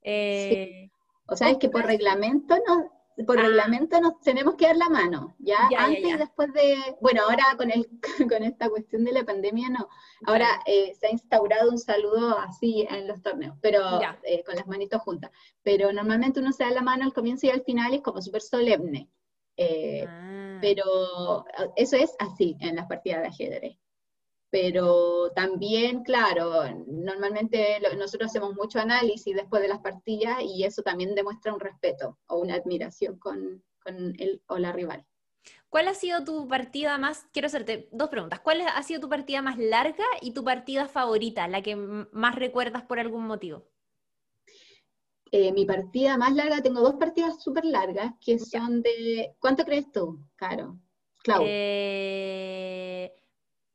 [0.03, 0.90] Eh,
[1.27, 3.42] O sea, es que por reglamento no, por ah.
[3.42, 5.68] reglamento nos tenemos que dar la mano, ¿ya?
[5.76, 7.88] Antes y después de, bueno, ahora con, el,
[8.31, 9.88] con esta cuestión de la pandemia no,
[10.26, 13.83] ahora eh, se ha instaurado un saludo así en los torneos, pero
[14.22, 15.31] eh, con las manitos juntas,
[15.62, 18.42] pero normalmente uno se da la mano al comienzo y al final es como súper
[18.42, 19.11] solemne,
[19.57, 20.59] eh, ah.
[20.61, 21.44] pero
[21.76, 23.78] eso es así en las partidas de ajedrez
[24.50, 31.14] pero también, claro, normalmente nosotros hacemos mucho análisis después de las partidas y eso también
[31.14, 35.04] demuestra un respeto o una admiración con, con el o la rival.
[35.68, 39.42] ¿Cuál ha sido tu partida más, quiero hacerte dos preguntas, ¿cuál ha sido tu partida
[39.42, 43.68] más larga y tu partida favorita, la que más recuerdas por algún motivo?
[45.30, 49.92] Eh, mi partida más larga, tengo dos partidas súper largas que son de, ¿cuánto crees
[49.92, 50.78] tú, Caro?
[51.22, 51.42] Clau.
[51.44, 53.12] Eh,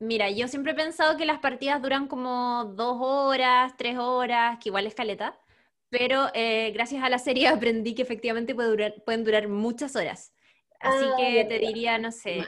[0.04, 4.68] Mira, yo siempre he pensado que las partidas duran como dos horas, tres horas, que
[4.68, 5.40] igual es caleta,
[5.88, 10.34] pero eh, gracias a la serie aprendí que efectivamente pueden durar muchas horas.
[10.82, 12.44] Así ah, que te diría, no sé,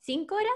[0.00, 0.52] ¿cinco horas?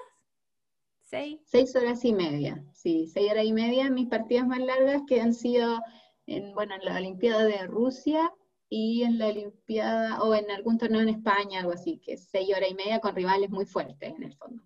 [1.03, 1.41] ¿Seis?
[1.47, 3.91] Seis horas y media, sí, seis horas y media.
[3.91, 5.81] Mis partidas más largas que han sido,
[6.27, 8.33] en, bueno, en la Olimpiada de Rusia
[8.69, 12.55] y en la Olimpiada, o en algún torneo en España, algo así, que es seis
[12.57, 14.63] horas y media con rivales muy fuertes en el fondo.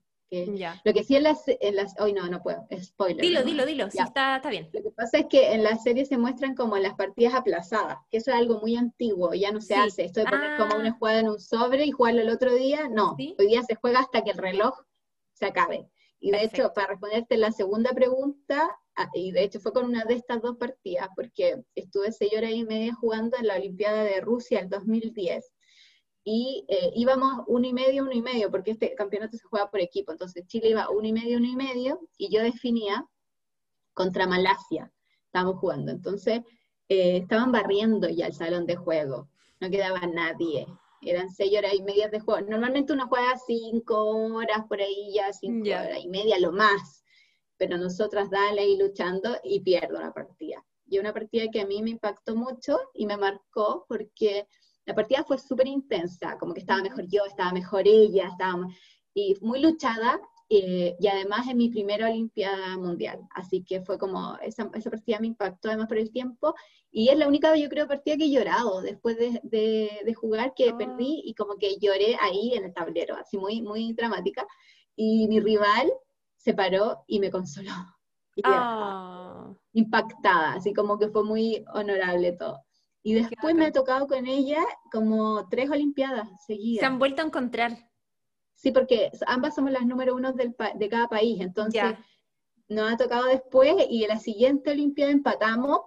[0.85, 3.21] Lo que sí en las, en las, hoy no, no puedo, spoiler.
[3.21, 4.71] Dilo, dilo, dilo, sí, está, está bien.
[4.73, 8.19] Lo que pasa es que en la serie se muestran como las partidas aplazadas, que
[8.19, 10.97] eso es algo muy antiguo, ya no se hace, esto de poner como una ah.
[10.99, 14.23] jugada en un sobre y jugarlo el otro día, no, hoy día se juega hasta
[14.23, 14.79] que el reloj
[15.33, 15.88] se acabe.
[16.21, 20.05] Y de hecho, para responderte la segunda pregunta, ah, y de hecho fue con una
[20.05, 24.21] de estas dos partidas, porque estuve seis horas y media jugando en la Olimpiada de
[24.21, 25.51] Rusia el 2010
[26.24, 29.80] y eh, íbamos uno y medio, uno y medio, porque este campeonato se juega por
[29.80, 33.06] equipo, entonces Chile iba uno y medio, uno y medio, y yo definía
[33.94, 34.92] contra Malasia,
[35.26, 36.40] estábamos jugando, entonces
[36.88, 39.28] eh, estaban barriendo ya el salón de juego,
[39.61, 40.66] no quedaba nadie,
[41.02, 45.33] eran seis horas y media de juego, normalmente uno juega cinco horas por ahí ya,
[45.33, 47.02] cinco horas y media lo más,
[47.56, 50.64] pero nosotras dale ahí luchando y pierdo la partida.
[50.87, 54.48] Y una partida que a mí me impactó mucho y me marcó porque
[54.90, 58.66] la partida fue súper intensa, como que estaba mejor yo, estaba mejor ella, estaba
[59.14, 64.37] y muy luchada, eh, y además en mi primera Olimpiada Mundial, así que fue como,
[64.42, 66.57] esa, esa, partida me impactó además por el tiempo,
[66.90, 70.74] y es la única, yo creo, partida que he llorado después de, de, jugar, que
[70.74, 74.44] perdí, y como que lloré ahí en el tablero, así muy, muy dramática,
[74.96, 75.92] y mi rival
[76.37, 77.72] se paró y me consoló.
[78.42, 79.53] Ah.
[79.74, 82.64] Impactada, así como que fue muy honorable todo.
[83.02, 86.80] Y después me ha tocado con ella como tres Olimpiadas seguidas.
[86.80, 87.90] Se han vuelto a encontrar.
[88.54, 91.82] Sí, porque ambas somos las número uno del de cada país, entonces
[92.68, 95.80] nos ha tocado después y en la siguiente Olimpiada empatamos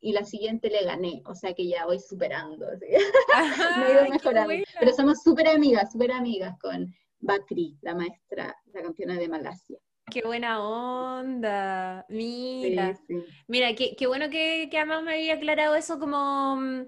[0.00, 4.54] y la siguiente le gané, o sea que ya voy superando, me he ido mejorando.
[4.78, 9.78] Pero somos súper amigas, súper amigas con Bakri, la maestra, la campeona de Malasia.
[10.10, 12.04] Qué buena onda.
[12.08, 12.98] Mira,
[13.46, 16.82] mira, qué, qué bueno que, que, además me había aclarado eso como mm,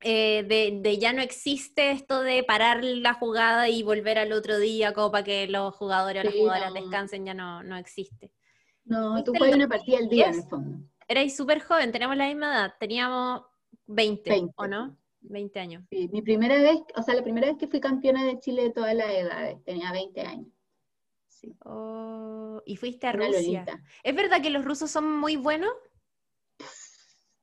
[0.00, 4.58] eh, de, de, ya no existe esto de parar la jugada y volver al otro
[4.58, 8.30] día como para que los jugadores o las jugadoras descansen, ya no, no existe.
[8.84, 10.78] No, tú juegas una partida al día en el fondo.
[11.08, 13.42] Erais súper joven, teníamos la misma edad, teníamos
[13.86, 14.96] 20, ¿o no?
[15.20, 15.84] 20 años.
[15.90, 18.70] Sí, mi primera vez, o sea, la primera vez que fui campeona de Chile de
[18.70, 20.53] todas las edades, tenía 20 años.
[21.64, 23.64] Oh, y fuiste a Rusia.
[24.02, 25.72] ¿Es verdad que los rusos son muy buenos?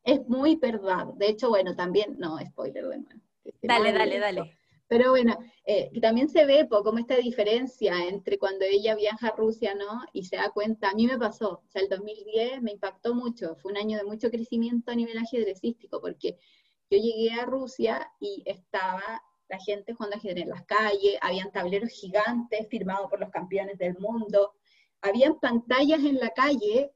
[0.04, 1.08] Es muy verdad.
[1.16, 3.22] De hecho, bueno, también, no, spoiler de nuevo.
[3.62, 4.58] Dale, dale, dale.
[4.88, 9.74] Pero bueno, eh, también se ve como esta diferencia entre cuando ella viaja a Rusia,
[9.74, 10.02] ¿no?
[10.12, 13.56] Y se da cuenta, a mí me pasó, o sea, el 2010 me impactó mucho,
[13.56, 16.38] fue un año de mucho crecimiento a nivel ajedrecístico, porque
[16.90, 19.02] yo llegué a Rusia y estaba
[19.52, 23.98] la gente jugando ajedrez en las calles, habían tableros gigantes firmados por los campeones del
[24.00, 24.54] mundo,
[25.02, 26.92] habían pantallas en la calle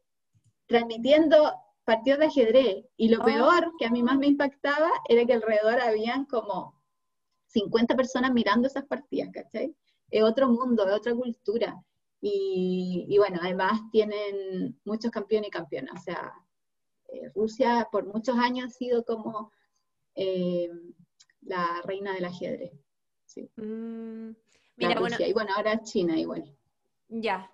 [0.67, 2.85] transmitiendo partidos de ajedrez.
[2.97, 3.25] Y lo Oh.
[3.25, 6.81] peor, que a mí más me impactaba, era que alrededor habían como
[7.47, 9.75] 50 personas mirando esas partidas, ¿cachai?
[10.09, 11.83] Es otro mundo, es otra cultura.
[12.21, 15.99] Y, y bueno, además tienen muchos campeones y campeonas.
[15.99, 16.33] O sea,
[17.09, 19.51] eh, Rusia por muchos años ha sido como
[20.15, 20.69] eh,
[21.45, 22.71] la reina del ajedrez.
[23.25, 24.31] Sí, Mm,
[24.77, 25.17] Mira, bueno.
[25.19, 26.43] Y bueno, ahora China igual.
[27.09, 27.51] ya.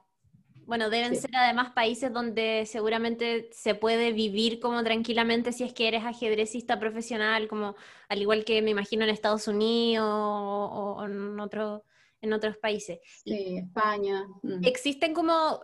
[0.65, 1.21] Bueno, deben Sí.
[1.21, 6.79] ser además países donde seguramente se puede vivir como tranquilamente si es que eres ajedrecista
[6.79, 7.75] profesional, como
[8.09, 11.83] al igual que me imagino en Estados Unidos o, o en otro,
[12.21, 12.99] en otros países.
[13.25, 14.27] Sí, España.
[14.43, 14.63] mm.
[14.63, 15.61] Existen como,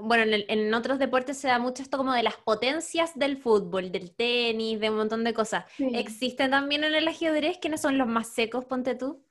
[0.00, 3.36] bueno, en, el- en otros deportes se da mucho esto como de las potencias del
[3.36, 5.64] fútbol, del tenis, de un montón de cosas.
[5.76, 5.90] Sí.
[5.94, 9.22] ¿Existen también en el ajedrez quiénes son los más secos, ponte tú?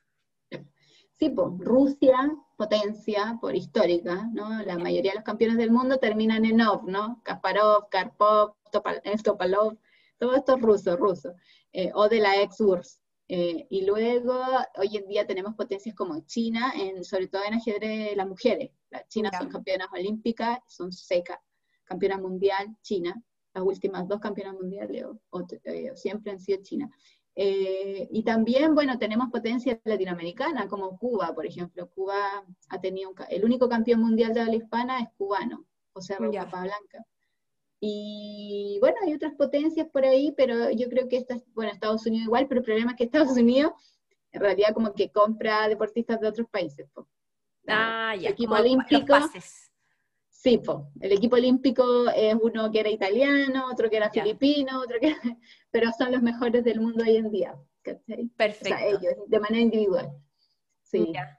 [1.18, 2.16] Sí, pues, Rusia,
[2.56, 4.64] potencia por histórica, ¿no?
[4.64, 7.22] La mayoría de los campeones del mundo terminan en OV, ¿no?
[7.26, 9.78] Kasparov, Karpov, Topal- Topalov,
[10.18, 11.34] todos estos rusos, rusos,
[11.74, 12.99] eh, o de la ex-URSS.
[13.32, 14.34] Eh, y luego,
[14.78, 18.72] hoy en día tenemos potencias como China, en, sobre todo en ajedrez las mujeres.
[18.90, 21.38] Las chinas son campeonas olímpicas, son secas,
[21.84, 23.14] campeona mundial, China.
[23.54, 26.90] Las últimas dos campeonas mundiales o- o- eh, siempre han sido China.
[27.36, 31.88] Eh, y también, bueno, tenemos potencia latinoamericana, como Cuba, por ejemplo.
[31.92, 36.34] Cuba ha tenido un el único campeón mundial de habla hispana es cubano, José Raúl
[36.34, 36.46] Ya.
[36.46, 37.06] Capablanca.
[37.82, 42.26] Y bueno, hay otras potencias por ahí, pero yo creo que esta, bueno, Estados Unidos
[42.26, 43.72] igual, pero el problema es que Estados Unidos
[44.32, 46.88] en realidad como que compra deportistas de otros países.
[46.94, 47.08] po.
[47.68, 48.30] Ah, ya.
[48.30, 49.72] Equipo como los olímpico, pases.
[50.30, 50.92] Sí, po.
[51.02, 54.24] el equipo olímpico es uno que era italiano, otro que era Ya.
[54.24, 55.14] filipino, otro que
[55.72, 57.56] pero son los mejores del mundo hoy en día.
[57.82, 58.26] ¿cachai?
[58.26, 58.78] O Perfecto.
[58.78, 60.10] sea, ellos, de manera individual.
[60.84, 61.12] Sí.
[61.14, 61.39] Ya.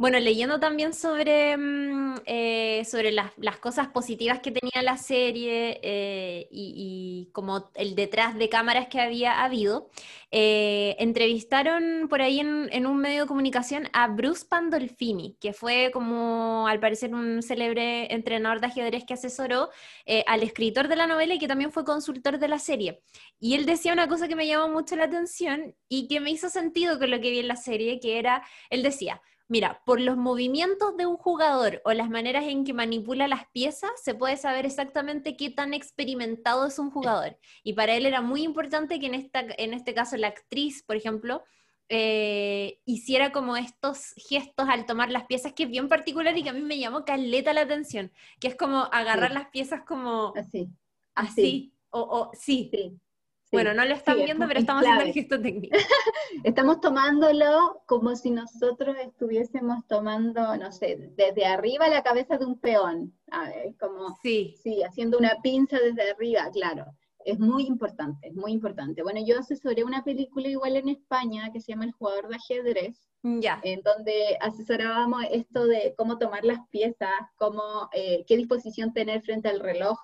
[0.00, 5.80] Bueno, leyendo también sobre, mm, eh, sobre las, las cosas positivas que tenía la serie
[5.82, 9.90] eh, y, y como el detrás de cámaras que había habido,
[10.30, 15.90] eh, entrevistaron por ahí en, en un medio de comunicación a Bruce Pandolfini, que fue
[15.92, 19.70] como al parecer un célebre entrenador de ajedrez que asesoró
[20.06, 23.02] eh, al escritor de la novela y que también fue consultor de la serie.
[23.40, 26.48] Y él decía una cosa que me llamó mucho la atención y que me hizo
[26.50, 30.18] sentido con lo que vi en la serie, que era, él decía, Mira, por los
[30.18, 34.66] movimientos de un jugador o las maneras en que manipula las piezas, se puede saber
[34.66, 37.38] exactamente qué tan experimentado es un jugador.
[37.62, 40.96] Y para él era muy importante que en, esta, en este caso la actriz, por
[40.96, 41.42] ejemplo,
[41.88, 46.50] eh, hiciera como estos gestos al tomar las piezas, que es bien particular y que
[46.50, 49.34] a mí me llamó caleta la atención, que es como agarrar Sí.
[49.34, 50.68] las piezas como Así.
[51.14, 52.68] así, o, o sí.
[52.70, 53.00] Sí.
[53.50, 55.20] Bueno, no lo están Sí, viendo, pero es estamos haciendo el clave.
[55.20, 55.76] gesto técnico.
[56.44, 62.58] Estamos tomándolo como si nosotros estuviésemos tomando, no sé, desde arriba la cabeza de un
[62.60, 63.14] peón.
[63.30, 66.84] A ver, como, Sí, sí, haciendo una pinza desde arriba, claro.
[67.24, 69.02] Es muy importante, es muy importante.
[69.02, 73.02] Bueno, yo asesoré una película igual en España que se llama El jugador de ajedrez,
[73.22, 73.60] ya.
[73.64, 79.48] en donde asesorábamos esto de cómo tomar las piezas, cómo, eh, qué disposición tener frente
[79.48, 79.98] al reloj,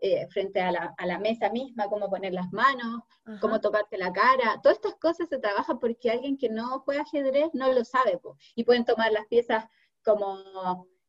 [0.00, 3.40] eh, frente a la, a la mesa misma, cómo poner las manos, Ajá.
[3.40, 4.60] cómo tocarte la cara.
[4.62, 8.36] Todas estas cosas se trabajan porque alguien que no juega ajedrez no lo sabe, po.
[8.54, 9.64] y pueden tomar las piezas
[10.04, 10.38] como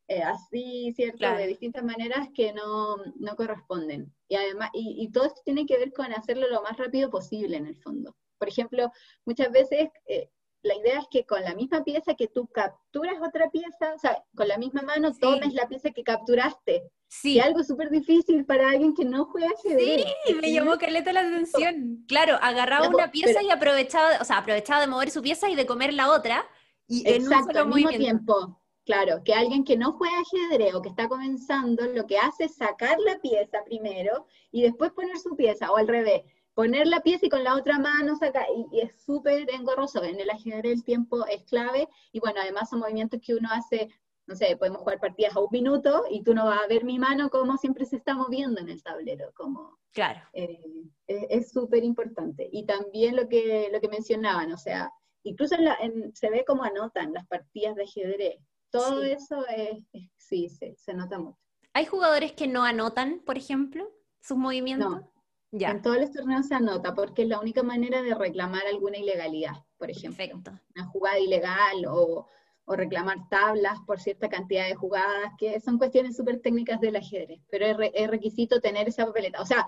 [0.07, 1.17] eh, así, ¿cierto?
[1.17, 1.37] Claro.
[1.37, 4.13] De distintas maneras que no, no corresponden.
[4.29, 7.57] Y además, y, y todo esto tiene que ver con hacerlo lo más rápido posible
[7.57, 8.15] en el fondo.
[8.37, 8.91] Por ejemplo,
[9.25, 10.29] muchas veces eh,
[10.63, 14.23] la idea es que con la misma pieza que tú capturas otra pieza, o sea,
[14.35, 15.19] con la misma mano Sí.
[15.19, 16.83] tomes la pieza que capturaste.
[17.07, 17.35] Sí.
[17.35, 20.05] Y algo súper difícil para alguien que no juega ajedrez.
[20.25, 22.03] Sí, me llamó caleta la atención.
[22.07, 25.55] Claro, agarraba una pieza pero- y aprovechaba, o sea, aprovechaba de mover su pieza y
[25.55, 26.45] de comer la otra.
[26.87, 28.35] Y en un Exacto, solo al mismo movimiento.
[28.35, 28.61] tiempo.
[28.85, 32.55] Claro, que alguien que no juega ajedrez o que está comenzando, lo que hace es
[32.55, 36.23] sacar la pieza primero y después poner su pieza, o al revés,
[36.57, 40.03] poner la pieza y con la otra mano sacar, y, y es súper engorroso.
[40.03, 43.89] En el ajedrez el tiempo es clave, y bueno, además son movimientos que uno hace,
[44.25, 46.97] no sé, podemos jugar partidas a un minuto y tú no vas a ver mi
[46.97, 50.19] mano como siempre se está moviendo en el tablero, como Claro.
[50.33, 50.59] eh,
[51.05, 52.49] es es súper importante.
[52.51, 54.91] Y también lo que, lo que mencionaban, o sea,
[55.21, 58.39] incluso en la- en- se ve como anotan las partidas de ajedrez.
[58.71, 59.11] Todo Sí.
[59.11, 61.37] eso es, es- sí, se, se nota mucho.
[61.73, 63.87] ¿Hay jugadores que no anotan, por ejemplo,
[64.21, 64.89] sus movimientos?
[64.89, 65.11] No.
[65.51, 68.97] Ya, En todos los torneos se anota porque es la única manera de reclamar alguna
[68.97, 70.17] ilegalidad, por ejemplo.
[70.17, 70.51] perfecto.
[70.75, 72.27] Una jugada ilegal o,
[72.65, 77.39] o reclamar tablas por cierta cantidad de jugadas, que son cuestiones súper técnicas del ajedrez,
[77.49, 79.41] pero es, re- es requisito tener esa papeleta.
[79.41, 79.65] O sea,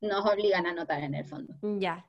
[0.00, 1.54] nos obligan a anotar en el fondo.
[1.80, 2.08] Ya.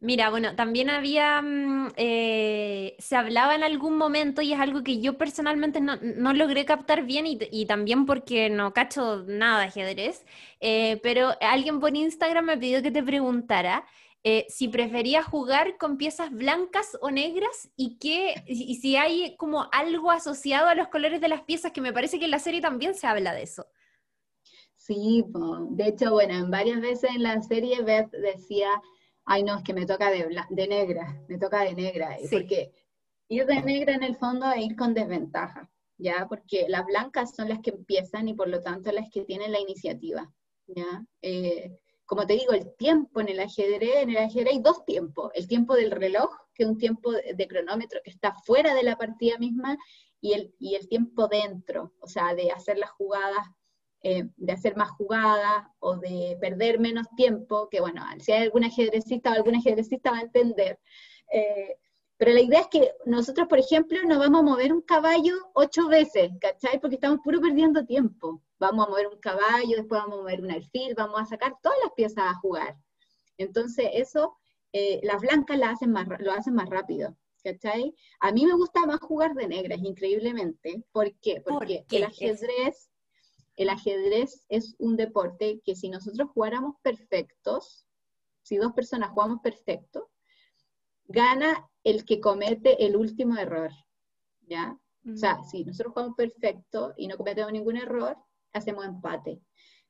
[0.00, 5.00] Mira, bueno, también había, mm, eh, se hablaba en algún momento y es algo que
[5.00, 5.96] yo personalmente no,
[6.34, 10.26] logré captar bien y, también porque no cacho nada de ajedrez,
[10.60, 13.86] eh, pero alguien por Instagram me pidió que te preguntara
[14.22, 19.68] eh, si preferías jugar con piezas blancas o negras y, que, y si hay como
[19.72, 22.60] algo asociado a los colores de las piezas, que me parece que en la serie
[22.60, 23.66] también se habla de eso.
[24.74, 25.24] Sí,
[25.70, 28.70] de hecho, bueno, en varias veces en la serie Beth decía
[29.26, 32.72] ay no, es que me toca de, de negra, me toca de negra, porque
[33.28, 35.68] ir de negra en el fondo es ir con desventaja,
[35.98, 36.26] ¿ya?
[36.28, 39.60] Porque las blancas son las que empiezan y por lo tanto las que tienen la
[39.60, 40.32] iniciativa,
[40.68, 41.04] ¿ya?
[41.22, 45.32] Eh, como te digo, el tiempo en el ajedrez, en el ajedrez hay dos tiempos,
[45.34, 48.96] el tiempo del reloj, que es un tiempo de, cronómetro que está fuera de la
[48.96, 49.76] partida misma,
[50.20, 53.46] y el, y el tiempo dentro, o sea, de hacer las jugadas
[54.08, 58.62] eh, de hacer más jugadas o de perder menos tiempo, que bueno, si hay algún
[58.62, 60.78] ajedrecista o algún ajedrecista va a entender.
[61.32, 61.76] Eh,
[62.16, 65.88] pero la idea es que nosotros, por ejemplo, nos vamos a mover un caballo ocho
[65.88, 66.78] veces, ¿cachai?
[66.78, 68.44] Porque estamos puro perdiendo tiempo.
[68.60, 71.78] Vamos a mover un caballo, después vamos a mover un alfil, vamos a sacar todas
[71.82, 72.76] las piezas a jugar.
[73.38, 74.36] Entonces, eso,
[74.72, 77.16] eh, las blancas la hacen más, lo hacen más rápido.
[77.42, 77.92] ¿Cachai?
[78.20, 80.84] A mí me gusta más jugar de negras, increíblemente.
[80.92, 81.40] ¿Por qué?
[81.44, 82.88] Porque el ajedrez
[83.56, 87.86] el ajedrez es un deporte que si nosotros jugáramos perfectos,
[88.42, 90.10] si dos personas jugamos perfecto,
[91.06, 93.70] gana el que comete el último error,
[94.42, 94.78] ¿ya?
[95.12, 98.16] O sea, si nosotros jugamos perfecto y no cometemos ningún error,
[98.52, 99.40] hacemos empate.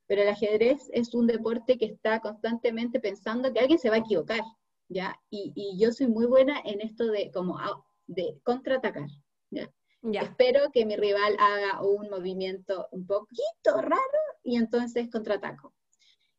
[0.07, 4.01] Pero el ajedrez es un deporte que está constantemente pensando que alguien se va a
[4.01, 4.43] equivocar,
[4.89, 5.19] ¿ya?
[5.31, 7.59] Y, yo soy muy buena en esto de como
[8.07, 9.09] de contraatacar,
[9.51, 9.73] ¿ya?
[10.15, 15.73] Espero que mi rival haga un movimiento un poquito raro y entonces contraataco.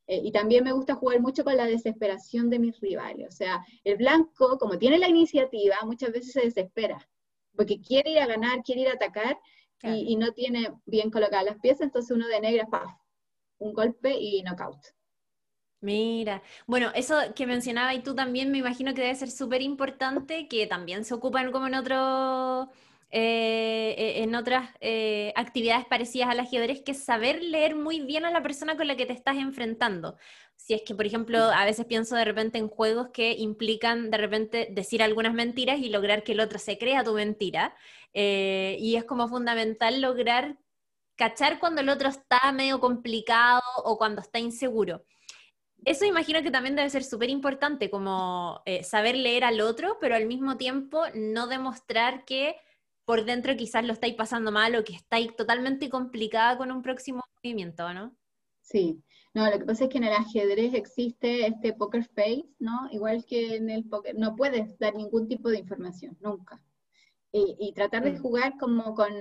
[0.07, 3.28] Eh, y también me gusta jugar mucho con la desesperación de mis rivales.
[3.28, 6.97] O sea, el blanco, como tiene la iniciativa, muchas veces se desespera,
[7.55, 9.38] porque quiere ir a ganar, quiere ir a atacar
[9.84, 12.91] y, no tiene bien colocadas las piezas, entonces uno de negra, ¡paf!
[13.59, 14.80] Un golpe y knockout.
[15.82, 20.47] Mira, bueno, eso que mencionaba y tú también me imagino que debe ser súper importante,
[20.47, 22.72] que también se ocupan como en otro
[23.10, 28.26] eh, e, en otras eh, actividades parecidas al ajedrez, que es saber leer muy bien
[28.26, 30.18] a la persona con la que te estás enfrentando.
[30.58, 34.18] Si es que, por ejemplo, a veces pienso de repente en juegos que implican de
[34.18, 37.76] repente decir algunas mentiras y lograr que el otro se crea tu mentira.
[38.14, 40.58] Eh, y es como fundamental lograr
[41.16, 45.05] cachar cuando el otro está medio complicado o cuando está inseguro.
[45.86, 50.26] Eso imagino que también debe ser súper importante, como saber leer al otro, pero al
[50.26, 52.58] mismo tiempo no demostrar que
[53.08, 57.24] por dentro quizás lo estáis pasando mal o que estáis totalmente complicada con un próximo
[57.38, 58.14] movimiento, ¿no?
[58.60, 59.01] Sí,
[59.34, 62.89] no, lo que pasa es que en el ajedrez existe este poker face, ¿no?
[62.91, 66.62] Igual que en el poker, no puedes dar ningún tipo de información, nunca.
[67.32, 68.22] Y, tratar de mm.
[68.22, 69.14] jugar como con,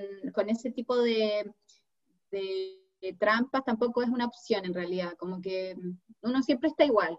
[0.49, 1.53] ese tipo de,
[3.21, 5.77] trampas tampoco es una opción en realidad, como que
[6.23, 7.17] uno siempre está igual.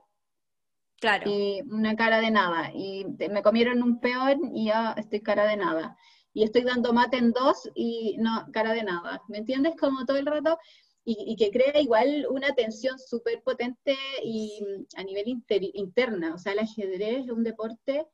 [0.99, 1.31] Claro.
[1.31, 2.71] Y una cara de nada.
[2.73, 5.95] Y me comieron un peón y ya estoy cara de nada
[6.37, 9.73] y estoy dando mate en dos y no, cara de nada, ¿me entiendes?
[9.75, 10.59] Como todo el rato,
[11.03, 14.63] y, que crea igual una tensión súper potente y
[14.95, 15.41] a nivel
[15.73, 18.05] interna, o sea, el ajedrez es un deporte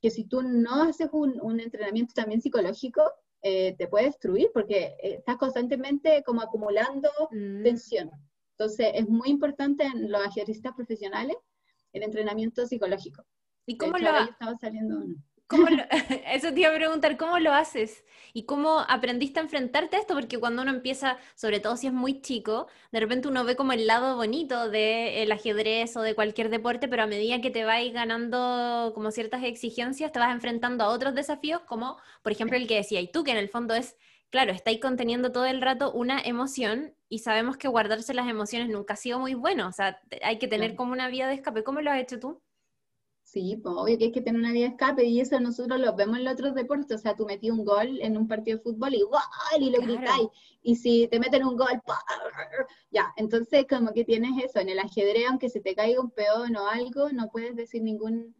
[0.00, 3.02] que si tú no haces un, entrenamiento también psicológico,
[3.42, 7.64] eh, te puede destruir porque eh, estás constantemente como acumulando mm.
[7.64, 8.12] tensión.
[8.52, 11.36] Entonces, es muy importante en los ajedristas profesionales
[11.92, 13.24] el entrenamiento psicológico.
[13.66, 15.16] ¿Y cómo lo lo estaba saliendo uno.
[16.26, 18.04] eso te iba a preguntar, ¿cómo lo haces?
[18.32, 20.14] ¿Y cómo aprendiste a enfrentarte a esto?
[20.14, 23.72] Porque cuando uno empieza, sobre todo si es muy chico, de repente uno ve como
[23.72, 27.80] el lado bonito del ajedrez o de cualquier deporte, pero a medida que te vas
[27.92, 32.76] ganando como ciertas exigencias, te vas enfrentando a otros desafíos, como por ejemplo el que
[32.76, 33.96] decía, y tú, que en el fondo es,
[34.30, 38.94] claro, estáis conteniendo todo el rato una emoción y sabemos que guardarse las emociones nunca
[38.94, 41.62] ha sido muy bueno, o sea, hay que tener como una vía de escape.
[41.62, 42.42] ¿Cómo lo has hecho tú?
[43.36, 45.94] Sí, pues obvio que hay que tener una vía de escape y eso nosotros lo
[45.94, 48.62] vemos en los otros deportes, o sea, tú metí un gol en un partido de
[48.62, 49.20] fútbol y ¡guau!
[49.60, 50.28] y lo gritáis,
[50.62, 51.82] y si te meten un gol,
[52.90, 56.56] ya, entonces como que tienes eso, en el ajedrez, aunque se te caiga un peón
[56.56, 58.34] o algo, no puedes decir ningún,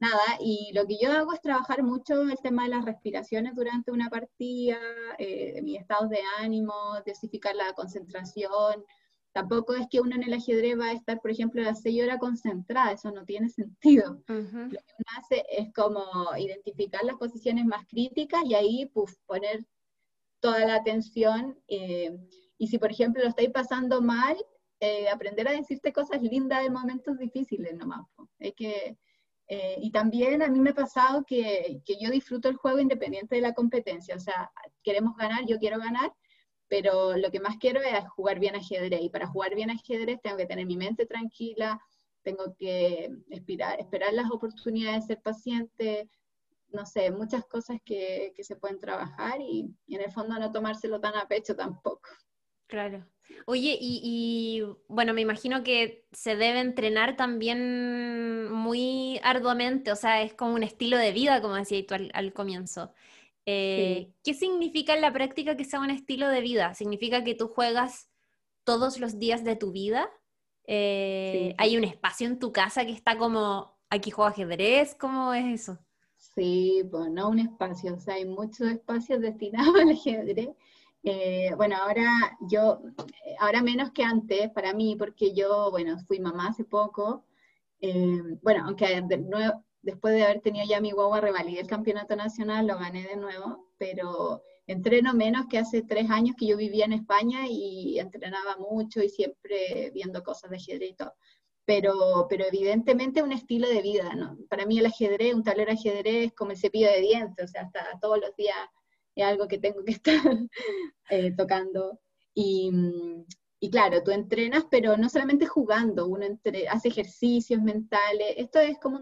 [0.00, 3.90] nada, y lo que yo hago es trabajar mucho el tema de las respiraciones durante
[3.90, 4.78] una partida,
[5.16, 6.74] eh, mis estados de ánimo,
[7.06, 8.84] desificar la concentración,
[9.32, 12.18] Tampoco es que uno en el ajedrez va a estar, por ejemplo, las seis horas
[12.18, 14.22] concentrada, eso no tiene sentido.
[14.28, 16.04] Lo que uno hace es como
[16.36, 19.64] identificar las posiciones más críticas y ahí pues, poner
[20.40, 21.58] toda la atención.
[21.68, 22.16] Eh,
[22.58, 24.36] y si, por ejemplo, lo estáis pasando mal,
[24.80, 28.06] eh, aprender a decirte cosas lindas en momentos difíciles nomás.
[28.38, 28.98] Es que
[29.48, 33.34] Eh, y también a mí me ha pasado que, que, yo disfruto el juego independiente
[33.34, 34.50] de la competencia, o sea,
[34.82, 36.10] queremos ganar, yo quiero ganar,
[36.72, 40.38] pero lo que más quiero es jugar bien ajedrez, y para jugar bien ajedrez tengo
[40.38, 41.78] que tener mi mente tranquila,
[42.22, 46.08] tengo que esperar, esperar las oportunidades, ser paciente,
[46.70, 50.50] no sé, muchas cosas que, que se pueden trabajar y, y, en el fondo no
[50.50, 52.08] tomárselo tan a pecho tampoco.
[52.68, 53.04] Claro.
[53.44, 60.32] Oye, y, bueno, me imagino que se debe entrenar también muy arduamente, o sea, es
[60.32, 62.94] como un estilo de vida, como decía tú al, comienzo.
[63.46, 66.74] Eh, ¿Qué significa en la práctica que sea un estilo de vida?
[66.74, 68.08] ¿Significa que tú juegas
[68.64, 70.10] todos los días de tu vida?
[70.64, 74.94] Eh, ¿Hay un espacio en tu casa que está como, aquí juego ajedrez?
[74.94, 75.78] ¿Cómo es eso?
[76.16, 80.50] Sí, pues no un espacio, o sea, hay muchos espacios destinados al ajedrez
[81.04, 82.80] eh, bueno, ahora yo,
[83.40, 87.24] ahora menos que antes para mí, porque yo, bueno, fui mamá hace poco.
[87.80, 89.02] Eh, bueno, aunque
[89.82, 93.68] después de haber tenido ya mi guagua, revalidé el campeonato nacional, lo gané de nuevo,
[93.78, 99.02] pero entreno menos que hace tres años que yo vivía en España y entrenaba mucho
[99.02, 100.96] y siempre viendo cosas de ajedrez.
[101.64, 104.36] Pero, pero evidentemente un estilo de vida, ¿no?
[104.48, 107.48] Para mí el ajedrez, un tablero de ajedrez es como el cepillo de dientes, o
[107.48, 108.56] sea, hasta todos los días
[109.14, 110.14] es algo que tengo que estar
[111.10, 112.00] eh, tocando.
[112.34, 112.70] Y,
[113.64, 116.26] y, claro, tú entrenas, pero no solamente jugando, uno
[116.68, 118.34] hace ejercicios mentales.
[118.36, 118.98] Esto es como,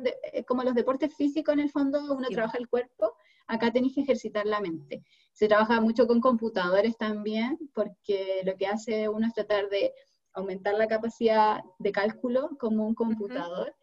[0.46, 3.14] como los deportes físicos en el fondo, uno trabaja el cuerpo,
[3.46, 5.02] acá tenéis que ejercitar la mente.
[5.32, 9.94] Se trabaja mucho con computadores también, porque lo que hace uno es tratar de
[10.34, 13.74] aumentar la capacidad de cálculo como un computador.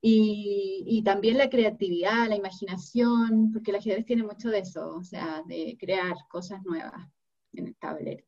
[0.00, 5.42] Y, también la creatividad, la imaginación, porque el ajedrez tiene mucho de eso, o sea,
[5.48, 7.10] de crear cosas nuevas
[7.54, 8.24] en el tablero.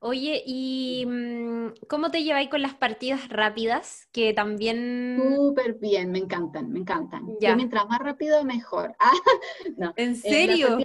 [0.00, 4.08] Oye, ¿y mm, cómo te lleváis con las partidas rápidas?
[4.12, 5.20] Que también...
[5.36, 7.26] Súper bien, me encantan, me encantan.
[7.40, 7.56] Ya.
[7.56, 8.94] mientras más rápido, mejor.
[9.80, 10.78] Ah, ¿En serio?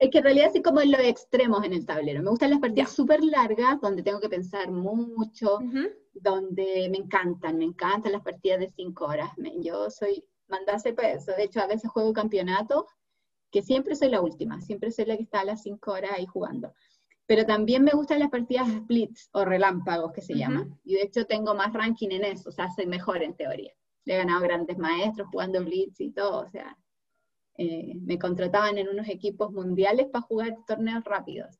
[0.00, 2.22] es que en realidad así como en los extremos en el tablero.
[2.22, 5.60] Me gustan las partidas súper largas, donde tengo que pensar mucho,
[6.12, 9.30] donde me encantan, me encantan las partidas de cinco horas.
[9.60, 11.32] Yo soy, mandase para eso.
[11.32, 12.84] De hecho, a veces juego campeonatos,
[13.50, 16.26] que siempre soy la última, siempre soy la que está a las cinco horas ahí
[16.26, 16.72] jugando.
[17.26, 20.78] Pero también me gustan las partidas splits o relámpagos, que se llaman.
[20.84, 23.72] Y de hecho tengo más ranking en eso, o sea, soy mejor en teoría.
[24.04, 26.76] Le he ganado grandes maestros jugando blitz y todo, o sea,
[27.56, 31.56] eh, me contrataban en unos equipos mundiales para jugar torneos rápidos.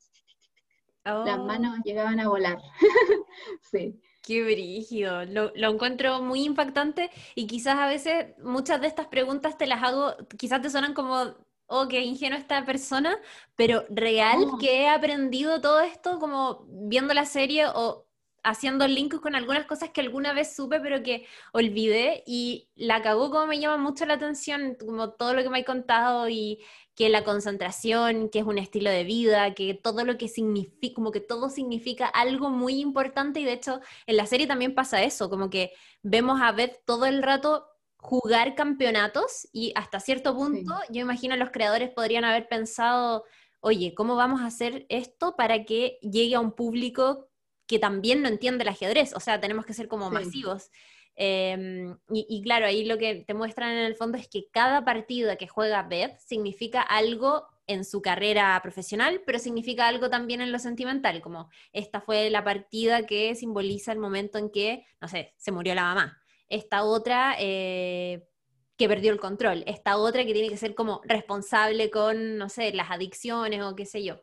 [1.04, 1.44] Las oh.
[1.44, 2.58] manos llegaban a volar.
[3.60, 4.00] sí.
[4.22, 9.58] Qué brígido, lo, lo, encuentro muy impactante y quizás a veces muchas de estas preguntas
[9.58, 11.34] te las hago, quizás te suenan como,
[11.66, 13.16] oh, qué ingenuo esta persona,
[13.56, 18.06] pero real que he aprendido todo esto como viendo la serie o
[18.44, 23.30] haciendo links con algunas cosas que alguna vez supe pero que olvidé y la cagó
[23.30, 26.62] como me llama mucho la atención, como todo lo que me ha contado y
[26.94, 31.10] que la concentración, que es un estilo de vida, que todo lo que significa, como
[31.10, 35.28] que todo significa algo muy importante y de hecho en la serie también pasa eso,
[35.30, 37.73] como que vemos a Beth todo el rato
[38.04, 43.24] jugar campeonatos y hasta cierto punto yo imagino los creadores podrían haber pensado,
[43.60, 47.30] oye, ¿cómo vamos a hacer esto para que llegue a un público
[47.66, 49.14] que también no entiende el ajedrez?
[49.14, 50.70] O sea, tenemos que ser como masivos.
[51.16, 55.36] Em, y, claro, ahí lo que te muestran en el fondo es que cada partida
[55.36, 60.58] que juega Beth significa algo en su carrera profesional, pero significa algo también en lo
[60.58, 65.52] sentimental, como esta fue la partida que simboliza el momento en que, no sé, se
[65.52, 66.20] murió la mamá.
[66.48, 68.28] Esta otra eh,
[68.76, 69.64] que perdió el control.
[69.66, 73.86] Esta otra que tiene que ser como responsable con, no sé, las adicciones o qué
[73.86, 74.20] sé yo.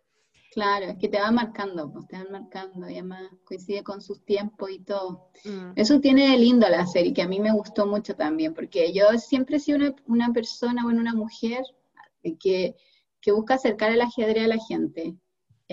[0.52, 4.26] Claro, es que te va marcando, pues te van marcando y además coincide con sus
[4.26, 5.30] tiempos y todo.
[5.46, 5.72] Mm.
[5.78, 9.58] Eso tiene lindo la serie, que a mí me gustó mucho también, porque yo siempre
[9.58, 11.64] he sido una, una persona, bueno, una mujer
[12.22, 12.76] que,
[13.22, 15.16] que, busca acercar el ajedrez a la gente.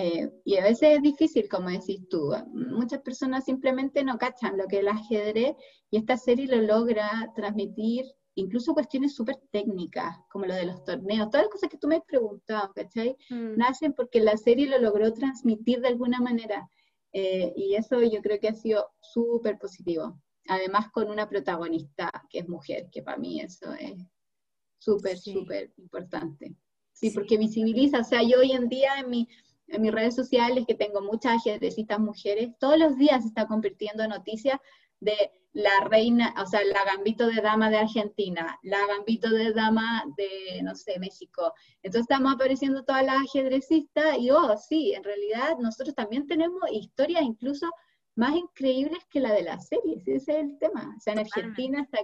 [0.00, 2.32] Eh, y a veces es difícil, como decís tú.
[2.52, 5.56] Muchas personas simplemente no cachan lo que es el ajedrez
[5.90, 8.04] y esta serie lo logra transmitir
[8.36, 11.96] incluso cuestiones súper técnicas, como lo de los torneos, todas las cosas que tú me
[11.96, 13.16] has preguntado, ¿cachai?
[13.28, 13.56] Mm.
[13.56, 16.70] Nacen porque la serie lo logró transmitir de alguna manera.
[17.12, 20.22] Eh, y eso yo creo que ha sido súper positivo.
[20.46, 23.98] Además con una protagonista que es mujer, que para mí eso es
[24.78, 26.54] súper, súper importante.
[26.92, 29.28] Sí, porque visibiliza, o sea, yo hoy en día en, mi,
[29.68, 34.02] en mis redes sociales, que tengo muchas ajedrecistas mujeres, todos los días se está convirtiendo
[34.02, 34.58] en noticias
[35.00, 40.04] de la reina, o sea, la gambito de dama de Argentina, la gambito de dama
[40.16, 41.52] de, no sé, México.
[41.82, 47.22] Entonces estamos apareciendo todas las ajedrecistas y, oh, sí, en realidad nosotros también tenemos historias
[47.22, 47.70] incluso
[48.14, 50.94] más increíbles que la de las series, ese es el tema.
[50.96, 51.98] O sea, en Argentina está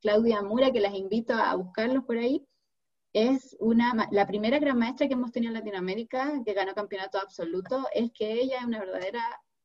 [0.00, 2.44] Claudia Mura, que las invito a buscarlos por ahí.
[3.12, 7.86] Es una, la primera gran maestra que hemos tenido en Latinoamérica, que ganó campeonato absoluto,
[7.94, 9.22] es que ella es una verdadera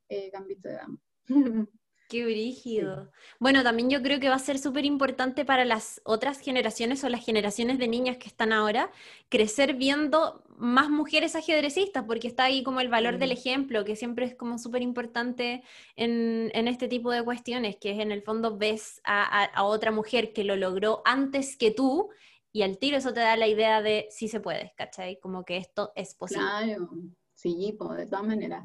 [0.08, 0.98] eh, gambito de dama.
[2.08, 3.10] Qué brígido.
[3.38, 7.10] Bueno, también yo creo que va a ser súper importante para las otras generaciones o
[7.10, 8.90] las generaciones de niñas que están ahora,
[9.28, 14.24] crecer viendo más mujeres ajedrecistas, porque está ahí como el valor del ejemplo, que siempre
[14.24, 15.62] es como súper importante
[15.96, 20.44] en, este tipo de cuestiones, que es en el fondo ves a, otra mujer que
[20.44, 22.08] lo logró antes que tú,
[22.52, 25.18] y al tiro eso te da la idea de si se puede, ¿cachai?
[25.20, 26.44] Como que esto es posible.
[26.44, 26.90] Claro,
[27.34, 28.64] sí, de todas maneras.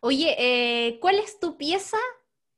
[0.00, 1.98] Oye, eh, ¿cuál es tu pieza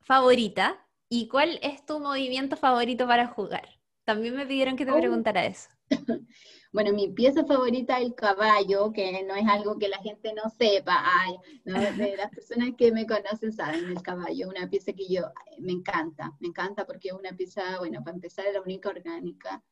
[0.05, 3.69] favorita y cuál es tu movimiento favorito para jugar.
[4.05, 4.97] También me pidieron que te oh.
[4.97, 5.69] preguntara eso.
[6.73, 10.51] Bueno, mi pieza favorita es el caballo, que no es algo que la gente no
[10.51, 11.05] sepa.
[11.05, 15.23] Ay, las personas que me conocen saben, el caballo, una pieza que yo
[15.61, 19.63] me encanta, me encanta porque es una pieza, bueno, para empezar la única orgánica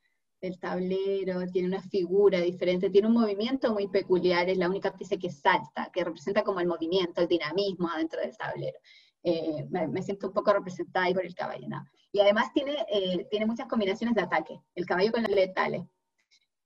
[0.42, 5.16] del tablero, tiene una figura diferente, tiene un movimiento muy peculiar, es la única pieza
[5.16, 8.76] que salta, que representa como el movimiento, el dinamismo adentro del tablero.
[9.22, 11.68] Eh, me, siento un poco representada ahí por el caballo.
[12.10, 15.84] Y además tiene, eh, tiene muchas combinaciones de ataque, el caballo con las letales.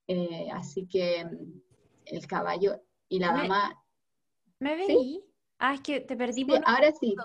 [0.07, 1.61] Eh, así que mm,
[2.05, 3.83] el caballo y la dama...
[4.59, 5.23] ¿Me veí?
[5.59, 7.15] Ah, es que te perdí por Ahora sí.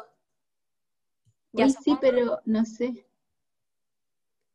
[1.53, 3.07] Ya sí, pero no sé.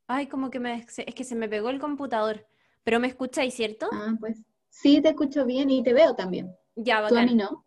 [0.08, 2.46] Ay, como que me, es que se me pegó el computador.
[2.84, 3.90] Pero me escucháis, ¿cierto?
[3.92, 4.38] Ah, pues
[4.70, 6.56] sí, te escucho bien y te veo también.
[6.76, 7.16] Ya, bacán.
[7.16, 7.66] Tú a mí no.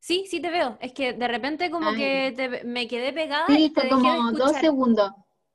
[0.00, 0.76] Sí, sí te veo.
[0.80, 3.46] Es que de repente como que me quedé pegada.
[3.48, 5.10] Sí, fue como dos segundos.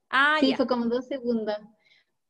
[0.10, 1.58] Ah, sí, fue como dos segundos.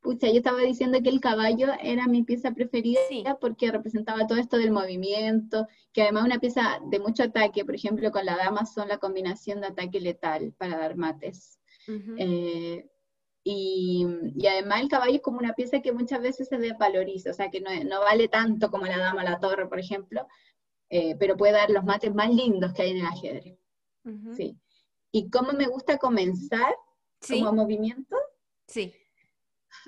[0.01, 2.99] Pucha, yo estaba diciendo que el caballo era mi pieza preferida
[3.39, 8.11] porque representaba todo esto del movimiento, que además una pieza de mucho ataque, por ejemplo,
[8.11, 11.59] con la dama son la combinación de ataque letal para dar mates.
[12.17, 12.87] Eh,
[13.43, 14.05] y,
[14.47, 17.61] además el caballo es como una pieza que muchas veces se desvaloriza, o sea, que
[17.61, 20.27] no, no vale tanto como la dama la torre, por ejemplo,
[20.89, 23.57] eh, pero puede dar los mates más lindos que hay en el ajedrez.
[24.35, 24.57] Sí.
[25.11, 26.75] ¿Y cómo me gusta comenzar
[27.27, 28.15] como movimiento?
[28.67, 28.93] Sí.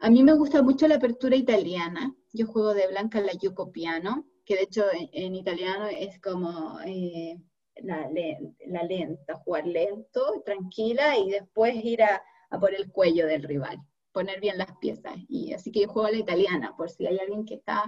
[0.02, 2.16] A mí me gusta mucho la apertura italiana.
[2.32, 7.38] Yo juego de blanca la yuco piano, que de hecho en, italiano es como eh,
[7.82, 12.22] la, lenta, jugar lento, tranquila y después ir a,
[12.54, 13.80] a, por el cuello del rival,
[14.12, 15.16] poner bien las piezas.
[15.28, 17.84] Y así que yo juego la italiana, por si hay alguien que está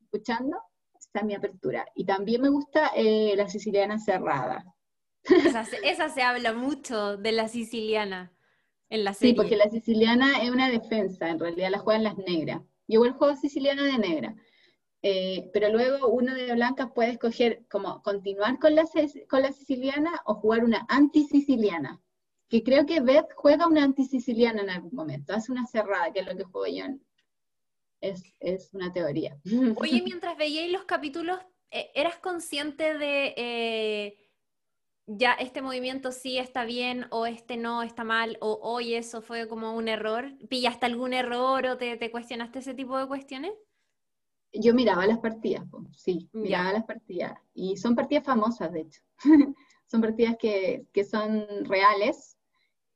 [0.00, 0.58] escuchando
[0.98, 1.86] esa mi apertura.
[1.94, 4.64] Y también me gusta eh, la siciliana cerrada.
[5.84, 8.32] Esa, se habla mucho de la siciliana
[8.88, 9.32] en la serie.
[9.32, 12.62] Sí, porque la siciliana es una defensa, en realidad la juegan las negras.
[12.88, 14.34] Yo el juego siciliana de negra.
[15.02, 18.84] Eh, pero luego uno de blancas puede escoger como continuar con la,
[19.28, 22.00] con la siciliana o jugar una anti-siciliana.
[22.50, 26.26] Que creo que Beth juega una anti-siciliana en algún momento, hace una cerrada, que es
[26.26, 27.00] lo que juego yo en,
[28.00, 29.38] es, una teoría.
[29.80, 31.38] Oye, mientras veíais los capítulos,
[31.70, 34.18] eh, ¿eras consciente de eh,
[35.06, 39.48] ya este movimiento sí está bien o este no está mal o hoy eso fue
[39.48, 40.32] como un error?
[40.48, 43.52] ¿Pillaste algún error o te, cuestionaste ese tipo de cuestiones?
[44.52, 45.64] Yo miraba las partidas,
[45.96, 47.38] sí, miraba las partidas.
[47.54, 49.00] Y son partidas famosas, de hecho.
[49.86, 52.36] son partidas que, que son reales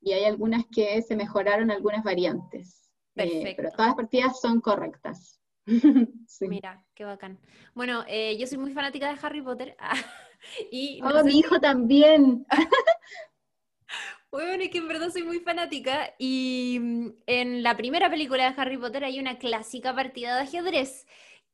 [0.04, 2.90] y hay algunas que se mejoraron algunas variantes.
[3.16, 5.40] Eh, pero todas las partidas son correctas.
[6.40, 7.38] Mira, qué bacán.
[7.74, 9.76] Bueno, eh, yo soy muy fanática de Harry Potter.
[10.70, 12.46] y oh, mi hijo también.
[14.30, 18.60] Bueno, es que en verdad soy muy fanática y mm, en la primera película de
[18.60, 21.06] Harry Potter hay una clásica partida de ajedrez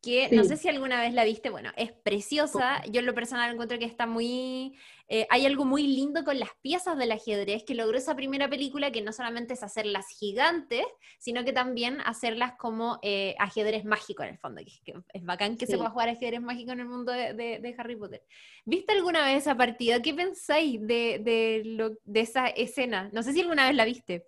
[0.02, 3.52] que no sé si alguna vez la viste, bueno, es preciosa, yo en lo personal
[3.52, 4.74] encuentro que está muy,
[5.08, 8.90] eh, hay algo muy lindo con las piezas del ajedrez que logró esa primera película,
[8.90, 10.84] que no solamente es hacerlas gigantes,
[11.18, 15.66] sino que también hacerlas como eh, ajedrez mágico en el fondo, que, es bacán que
[15.66, 18.22] se pueda jugar ajedrez mágico en el mundo de, Harry Potter.
[18.64, 20.00] ¿Viste alguna vez esa partida?
[20.00, 23.10] ¿Qué pensáis de, lo, de esa escena?
[23.12, 24.26] No sé si alguna vez la viste.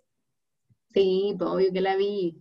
[0.93, 2.37] Sí, pues, obvio que la vi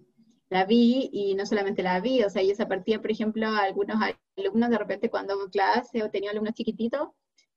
[0.52, 3.96] la vi y no solamente la vi, o sea, y esa partida, por ejemplo, algunos
[4.36, 7.08] alumnos de repente cuando hago clase o tenía alumnos chiquititos,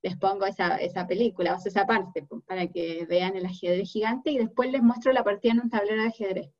[0.01, 3.91] les pongo esa, esa película, o sea, esa parte, pues, para que vean el ajedrez
[3.91, 6.51] gigante y después les muestro la partida en un tablero de ajedrez,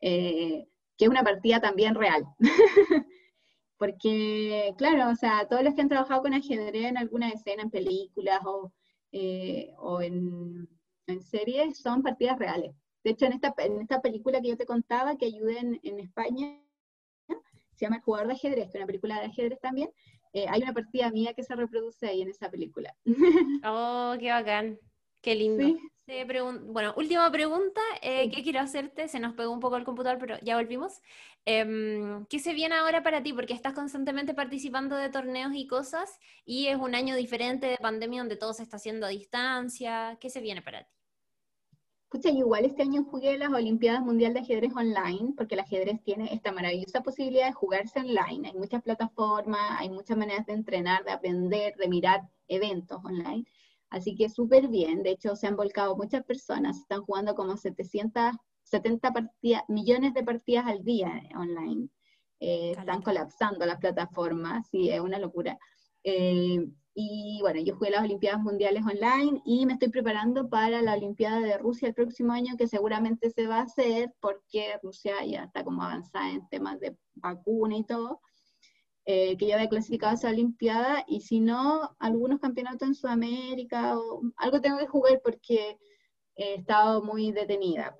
[0.00, 0.66] eh,
[0.96, 2.24] que es una partida también real.
[3.78, 7.70] Porque, claro, o sea, todos los que han trabajado con ajedrez en alguna escena, en
[7.70, 8.72] películas o,
[9.12, 10.68] eh, o en,
[11.06, 12.74] en series, son partidas reales.
[13.04, 16.58] De hecho, en esta, en esta película que yo te contaba, que ayudé en, España,
[17.74, 19.90] se llama El jugador de ajedrez, que es una película de ajedrez también,
[20.32, 22.94] eh, hay una partida mía que se reproduce ahí en esa película.
[23.64, 24.78] Oh, qué bacán,
[25.20, 25.78] qué lindo.
[26.06, 26.12] Sí,
[26.66, 29.08] bueno, última pregunta eh, que quiero hacerte.
[29.08, 31.00] Se nos pegó un poco el computador, pero ya volvimos.
[31.46, 33.32] Em, ¿Qué se viene ahora para ti?
[33.32, 38.20] Porque estás constantemente participando de torneos y cosas y es un año diferente de pandemia
[38.20, 40.18] donde todo se está haciendo a distancia.
[40.20, 40.93] ¿Qué se viene para ti?
[42.14, 46.00] Escucha, yo igual este año jugué las Olimpiadas Mundial de Ajedrez online, porque el ajedrez
[46.04, 48.50] tiene esta maravillosa posibilidad de jugarse online.
[48.50, 53.44] Hay muchas plataformas, hay muchas maneras de entrenar, de aprender, de mirar eventos online.
[53.90, 59.12] Así que súper bien, de hecho se han volcado muchas personas, están jugando como 770
[59.12, 61.88] partidas, millones de partidas al día online.
[62.38, 65.58] Eh, están colapsando las plataformas, sí, es una locura.
[66.04, 70.94] Eh, y bueno, yo jugué las Olimpiadas Mundiales online y me estoy preparando para la
[70.94, 75.44] Olimpiada de Rusia el próximo año, que seguramente se va a hacer porque Rusia ya
[75.44, 78.20] está como avanzada en temas de vacuna y todo.
[79.06, 83.98] Eh, que ya había clasificado a esa Olimpiada, y si no, algunos campeonatos en Sudamérica,
[83.98, 85.76] o algo tengo que jugar porque
[86.36, 87.94] he estado muy detenida,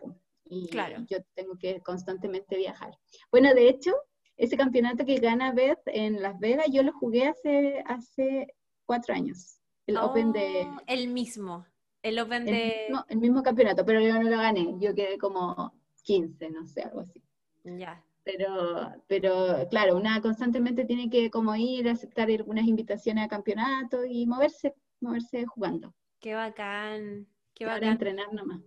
[0.46, 1.04] y claro.
[1.06, 2.96] yo tengo que constantemente viajar.
[3.30, 3.92] Bueno, de hecho,
[4.38, 8.54] ese campeonato que gana Beth en Las Vegas, yo lo jugué hace, hace
[8.86, 9.58] cuatro años.
[9.86, 10.66] El Open de...
[10.66, 11.66] Oh, el mismo.
[12.02, 12.88] El Open de...
[13.08, 14.74] el mismo campeonato, pero yo no lo gané.
[14.78, 17.22] Yo quedé como 15, no sé, algo así.
[17.64, 18.02] Ya.
[18.24, 24.26] Pero, pero claro, una constantemente tiene que como ir, aceptar algunas invitaciones a campeonato y
[24.26, 25.94] moverse, moverse jugando.
[26.20, 27.90] Qué bacán, qué bacán.
[27.90, 28.62] entrenar nomás.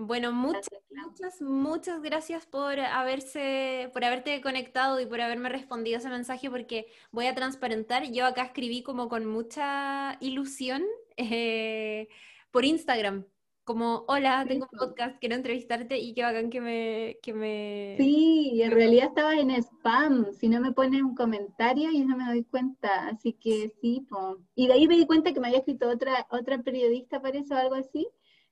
[0.00, 6.08] Bueno, muchas, muchas, muchas gracias por haberse, por haberte conectado y por haberme respondido ese
[6.08, 8.04] mensaje, porque voy a transparentar.
[8.12, 10.84] Yo acá escribí como con mucha ilusión
[11.16, 12.06] eh,
[12.52, 13.24] por Instagram
[13.68, 17.18] como, hola, tengo un podcast, quiero entrevistarte y qué bacán que me...
[17.20, 17.96] Que me...
[17.98, 22.24] Sí, en realidad estaba en spam, si no me pones un comentario y no me
[22.24, 24.06] doy cuenta, así que sí,
[24.54, 27.58] y de ahí me di cuenta que me había escrito otra, otra periodista, parece, o
[27.58, 28.08] algo así,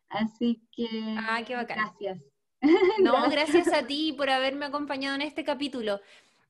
[0.08, 0.88] así que...
[1.18, 1.78] Ah, qué bacán.
[1.78, 2.18] Gracias.
[3.02, 6.00] No, gracias a ti por haberme acompañado en este capítulo.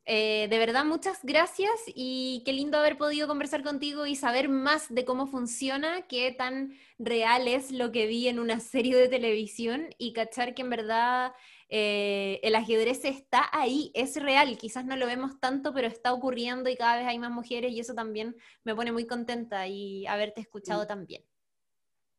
[0.08, 4.86] Eh, de verdad, muchas gracias y qué lindo haber podido conversar contigo y saber más
[4.88, 9.88] de cómo funciona, qué tan real es lo que vi en una serie de televisión
[9.98, 11.32] y cachar que en verdad
[11.68, 16.70] eh, el ajedrez está ahí, es real, quizás no lo vemos tanto, pero está ocurriendo
[16.70, 20.40] y cada vez hay más mujeres y eso también me pone muy contenta y haberte
[20.40, 21.24] escuchado también.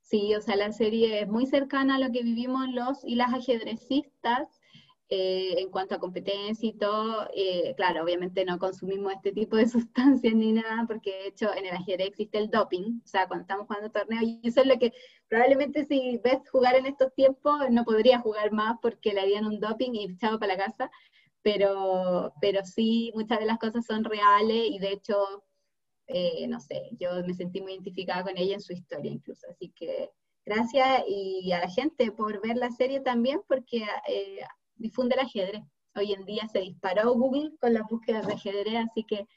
[0.09, 3.33] Sí, o sea, la serie es muy cercana a lo que vivimos los y las
[3.33, 4.47] ajedrecistas
[5.09, 9.67] eh, en cuanto a competencia y todo, eh, claro, obviamente no consumimos este tipo de
[9.67, 13.41] sustancias ni nada, porque de hecho en el ajedrez existe el doping, o sea, cuando
[13.41, 14.93] estamos jugando torneos, y eso es lo que
[15.27, 19.59] probablemente si ves jugar en estos tiempos, no podría jugar más porque le harían un
[19.59, 20.89] doping y echado para la casa,
[21.41, 25.43] pero, pero sí, muchas de las cosas son reales y de hecho,
[26.07, 29.69] eh, no sé, yo me sentí muy identificada con ella en su historia incluso, así
[29.75, 30.09] que
[30.45, 33.85] gracias y a la gente por ver la serie también, porque
[34.75, 35.63] difunde el ajedrez.
[35.95, 39.27] Hoy en día se disparó Google con las búsquedas de ajedrez, así que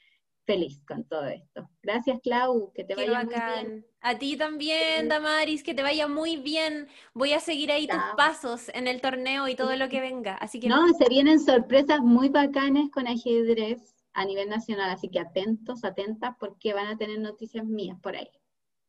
[0.45, 1.69] feliz con todo esto.
[1.81, 3.85] Gracias, Clau, que te vaya muy bien.
[4.01, 6.87] A ti también, Damaris, que te vaya muy bien.
[7.13, 10.35] Voy a seguir ahí tus pasos en el torneo y todo lo que venga.
[10.35, 15.19] Así que no, se vienen sorpresas muy bacanes con ajedrez a nivel nacional, así que
[15.19, 18.29] atentos, atentas, porque van a tener noticias mías por ahí.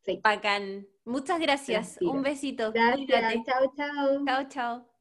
[0.01, 0.19] Sí.
[0.21, 0.87] Bacán.
[1.05, 1.97] Muchas gracias.
[2.01, 2.71] Un besito.
[2.71, 3.43] Gracias.
[3.45, 4.25] Chao, chao.
[4.25, 4.93] Chao, chao.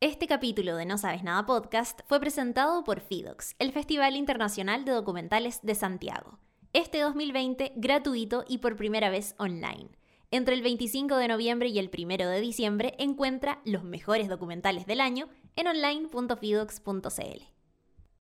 [0.00, 4.92] Este capítulo de No Sabes Nada Podcast fue presentado por FIDOX, el Festival Internacional de
[4.92, 6.38] Documentales de Santiago.
[6.74, 9.88] Este 2020 gratuito y por primera vez online.
[10.30, 15.00] Entre el 25 de noviembre y el 1 de diciembre encuentra los mejores documentales del
[15.00, 17.55] año en online.fidox.cl.